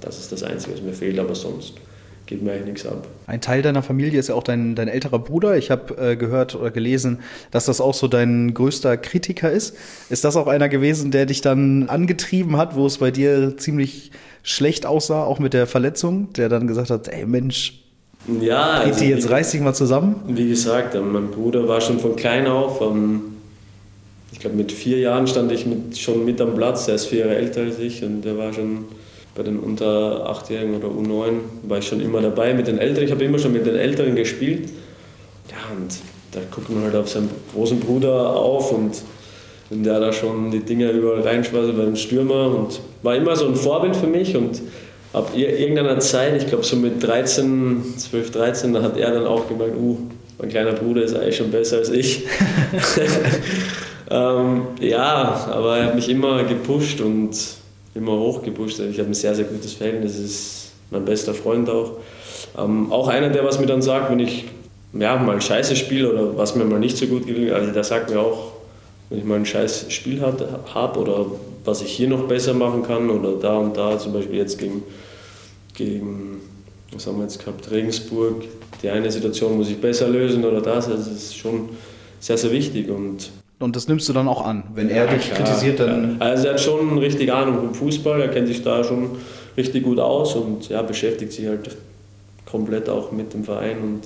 [0.00, 1.18] das ist das Einzige, was mir fehlt.
[1.18, 1.74] Aber sonst
[2.30, 3.06] geht mir eigentlich nichts ab.
[3.26, 5.58] Ein Teil deiner Familie ist ja auch dein, dein älterer Bruder.
[5.58, 7.18] Ich habe äh, gehört oder gelesen,
[7.50, 9.76] dass das auch so dein größter Kritiker ist.
[10.08, 14.12] Ist das auch einer gewesen, der dich dann angetrieben hat, wo es bei dir ziemlich
[14.42, 17.82] schlecht aussah, auch mit der Verletzung, der dann gesagt hat, ey Mensch,
[18.40, 20.16] ja, also, jetzt reiß dich mal zusammen?
[20.28, 22.80] Wie gesagt, ähm, mein Bruder war schon von klein auf.
[22.80, 23.22] Ähm,
[24.30, 26.86] ich glaube, mit vier Jahren stand ich mit, schon mit am Platz.
[26.86, 28.84] Er ist vier Jahre älter als ich und der war schon
[29.34, 33.04] bei den unter 8-Jährigen oder U9 war ich schon immer dabei mit den Älteren.
[33.04, 34.68] Ich habe immer schon mit den Älteren gespielt.
[35.50, 35.98] Ja, und
[36.32, 39.02] da guckt man halt auf seinen großen Bruder auf und
[39.68, 43.46] wenn der da schon die Dinger überall reinschmeißt bei den Stürmer und war immer so
[43.46, 44.60] ein Vorbild für mich und
[45.12, 49.48] ab irgendeiner Zeit, ich glaube so mit 13, 12, 13, da hat er dann auch
[49.48, 49.98] gemerkt, uh,
[50.38, 52.24] mein kleiner Bruder ist eigentlich schon besser als ich.
[54.10, 57.36] ähm, ja, aber er hat mich immer gepusht und
[57.94, 58.80] immer hochgepusht.
[58.80, 60.12] Ich habe ein sehr, sehr gutes Verhältnis.
[60.12, 61.92] Das ist mein bester Freund auch.
[62.58, 64.44] Ähm, auch einer, der was mir dann sagt, wenn ich
[64.92, 67.52] ja, mal scheiße spiele oder was mir mal nicht so gut gelingt.
[67.52, 68.52] Also der sagt mir auch,
[69.08, 71.26] wenn ich mal ein scheiß Spiel habe oder
[71.64, 74.82] was ich hier noch besser machen kann oder da und da, zum Beispiel jetzt gegen,
[75.74, 76.40] gegen
[76.92, 78.44] was haben wir jetzt gehabt, Regensburg,
[78.82, 81.70] die eine Situation muss ich besser lösen oder das, also das ist schon
[82.18, 83.30] sehr, sehr wichtig und
[83.60, 84.64] und das nimmst du dann auch an.
[84.74, 86.18] Wenn er dich klar, kritisiert, dann.
[86.18, 86.26] Ja.
[86.26, 89.10] Also er hat schon richtig Ahnung vom Fußball, er kennt sich da schon
[89.56, 91.76] richtig gut aus und ja, beschäftigt sich halt
[92.46, 94.00] komplett auch mit dem Verein und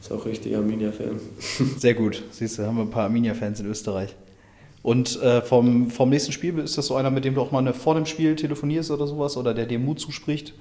[0.00, 1.20] ist auch richtig Arminia-Fan.
[1.78, 2.22] Sehr gut.
[2.30, 4.14] Siehst du, haben wir ein paar Arminia-Fans in Österreich.
[4.82, 7.72] Und äh, vom, vom nächsten Spiel, ist das so einer, mit dem du auch mal
[7.72, 10.54] vor dem Spiel telefonierst oder sowas oder der dir Mut zuspricht?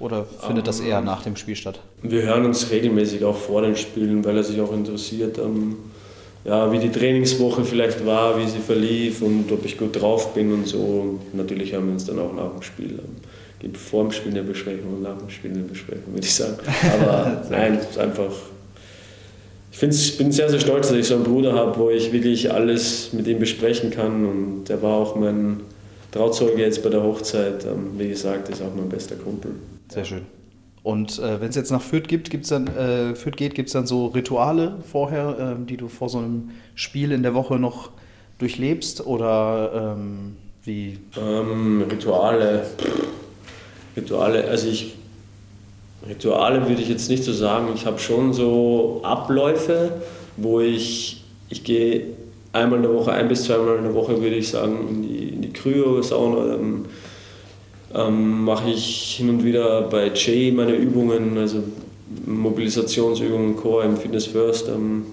[0.00, 1.80] Oder findet um, das eher ähm, nach dem Spiel statt?
[2.02, 5.38] Wir hören uns regelmäßig auch vor den Spielen, weil er sich auch interessiert.
[5.38, 5.76] Ähm,
[6.44, 10.52] ja, wie die Trainingswoche vielleicht war, wie sie verlief und ob ich gut drauf bin
[10.52, 11.20] und so.
[11.32, 12.92] natürlich haben wir uns dann auch nach dem Spiel.
[12.92, 13.16] Ähm,
[13.60, 16.56] gibt vor dem Spiel eine Besprechung und nach dem Spiel eine Besprechung, würde ich sagen.
[17.00, 18.32] Aber nein, es ist einfach.
[19.70, 22.50] Ich, ich bin sehr, sehr stolz, dass ich so einen Bruder habe, wo ich wirklich
[22.52, 24.24] alles mit ihm besprechen kann.
[24.24, 25.60] Und der war auch mein
[26.10, 27.64] Trauzeuge jetzt bei der Hochzeit.
[27.66, 29.52] Ähm, wie gesagt, ist auch mein bester Kumpel.
[29.88, 30.39] Sehr schön.
[30.82, 33.74] Und äh, wenn es jetzt nach Fürth, gibt, gibt's dann, äh, Fürth geht, gibt es
[33.74, 37.90] dann so Rituale vorher, äh, die du vor so einem Spiel in der Woche noch
[38.38, 39.06] durchlebst?
[39.06, 40.98] Oder ähm, wie?
[41.20, 42.64] Ähm, Rituale.
[43.96, 44.96] Rituale, also ich.
[46.08, 47.68] Rituale würde ich jetzt nicht so sagen.
[47.74, 49.92] Ich habe schon so Abläufe,
[50.38, 52.06] wo ich, ich gehe
[52.54, 55.28] einmal in der Woche, ein bis zweimal in der Woche, würde ich sagen, in die,
[55.28, 56.54] in die Kryo-Sauna.
[56.54, 56.86] Ähm,
[57.94, 61.62] ähm, mache ich hin und wieder bei Jay meine Übungen, also
[62.26, 65.06] Mobilisationsübungen, Core im Fitness First, ähm,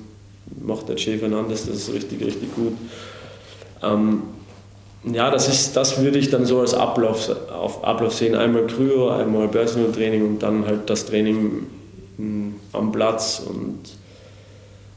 [0.62, 2.74] macht der Jay Fernandes, das ist richtig, richtig gut.
[3.84, 4.24] Ähm,
[5.04, 8.36] ja, das, ist, das würde ich dann so als Ablauf, auf Ablauf sehen.
[8.36, 11.68] Einmal Kryo, einmal Personal Training und dann halt das Training
[12.18, 13.80] hm, am Platz und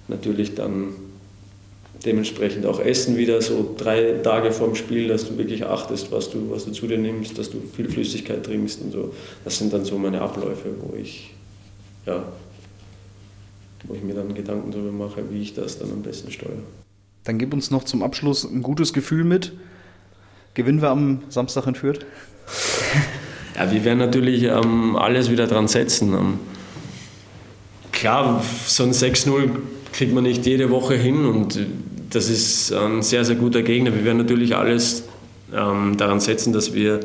[0.09, 0.95] natürlich dann
[2.05, 6.51] dementsprechend auch Essen wieder so drei Tage vorm Spiel, dass du wirklich achtest, was du,
[6.51, 9.15] was du zu dir nimmst, dass du viel Flüssigkeit trinkst und so.
[9.45, 11.35] Das sind dann so meine Abläufe, wo ich,
[12.07, 12.25] ja,
[13.85, 16.63] wo ich mir dann Gedanken darüber mache, wie ich das dann am besten steuere.
[17.25, 19.53] Dann gib uns noch zum Abschluss ein gutes Gefühl mit.
[20.55, 22.07] Gewinnen wir am Samstag in Fürth?
[23.57, 26.15] ja, wir werden natürlich ähm, alles wieder dran setzen.
[26.15, 26.39] Ähm,
[27.93, 29.51] klar, so ein 6-0
[29.93, 31.59] kriegt man nicht jede Woche hin und
[32.11, 33.95] das ist ein sehr, sehr guter Gegner.
[33.95, 35.05] Wir werden natürlich alles
[35.55, 37.01] ähm, daran setzen, dass wir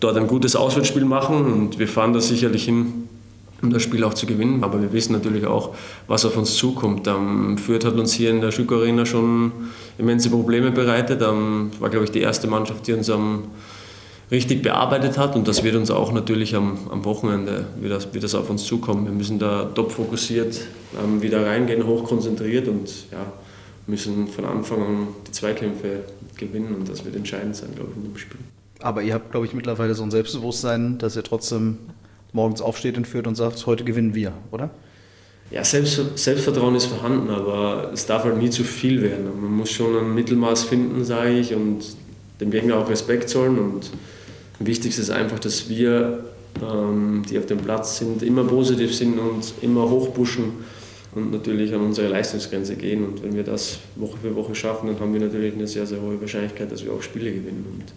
[0.00, 3.08] dort ein gutes Auswärtsspiel machen und wir fahren da sicherlich hin,
[3.62, 4.64] um das Spiel auch zu gewinnen.
[4.64, 5.74] Aber wir wissen natürlich auch,
[6.08, 7.06] was auf uns zukommt.
[7.06, 9.52] Ähm, Fürth hat uns hier in der Schück Arena schon
[9.98, 11.22] immense Probleme bereitet.
[11.22, 13.44] Ähm, war, glaube ich, die erste Mannschaft, die uns am
[14.30, 18.22] richtig bearbeitet hat und das wird uns auch natürlich am, am Wochenende wird das, wird
[18.22, 19.04] das auf uns zukommen.
[19.04, 20.60] Wir müssen da top fokussiert
[21.02, 23.26] ähm, wieder reingehen, hochkonzentriert und ja,
[23.90, 26.04] müssen von Anfang an die Zweikämpfe
[26.36, 28.40] gewinnen und das wird entscheidend sein, glaube ich, in dem Spiel.
[28.80, 31.78] Aber ihr habt, glaube ich, mittlerweile so ein Selbstbewusstsein, dass ihr trotzdem
[32.32, 34.70] morgens aufsteht und führt und sagt, heute gewinnen wir, oder?
[35.50, 39.24] Ja, Selbst, Selbstvertrauen ist vorhanden, aber es darf halt nie zu viel werden.
[39.40, 41.84] Man muss schon ein Mittelmaß finden, sage ich, und
[42.40, 43.58] dem Gegner auch Respekt zollen.
[43.58, 43.90] Und
[44.60, 46.24] wichtig ist einfach, dass wir,
[46.62, 50.52] ähm, die auf dem Platz sind, immer positiv sind und immer hochpushen
[51.14, 53.04] und natürlich an unsere Leistungsgrenze gehen.
[53.04, 56.00] Und wenn wir das Woche für Woche schaffen, dann haben wir natürlich eine sehr, sehr
[56.00, 57.64] hohe Wahrscheinlichkeit, dass wir auch Spiele gewinnen.
[57.72, 57.92] Und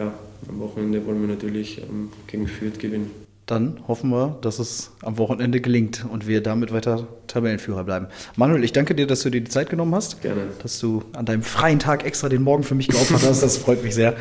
[0.00, 0.12] ja,
[0.48, 3.10] am Wochenende wollen wir natürlich ähm, gegen Fürth gewinnen.
[3.46, 8.06] dann hoffen wir, dass es am Wochenende gelingt und wir damit weiter Tabellenführer bleiben.
[8.36, 10.22] Manuel, ich danke dir, dass du dir die Zeit genommen hast.
[10.22, 10.48] Gerne.
[10.62, 13.42] Dass du an deinem freien Tag extra den Morgen für mich geopfert hast.
[13.42, 14.16] Das freut mich sehr.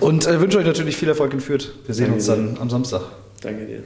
[0.00, 1.74] Und äh, wünsche euch natürlich viel Erfolg in Fürth.
[1.86, 3.02] Wir sehen Danke uns dann am Samstag.
[3.40, 3.82] Danke dir.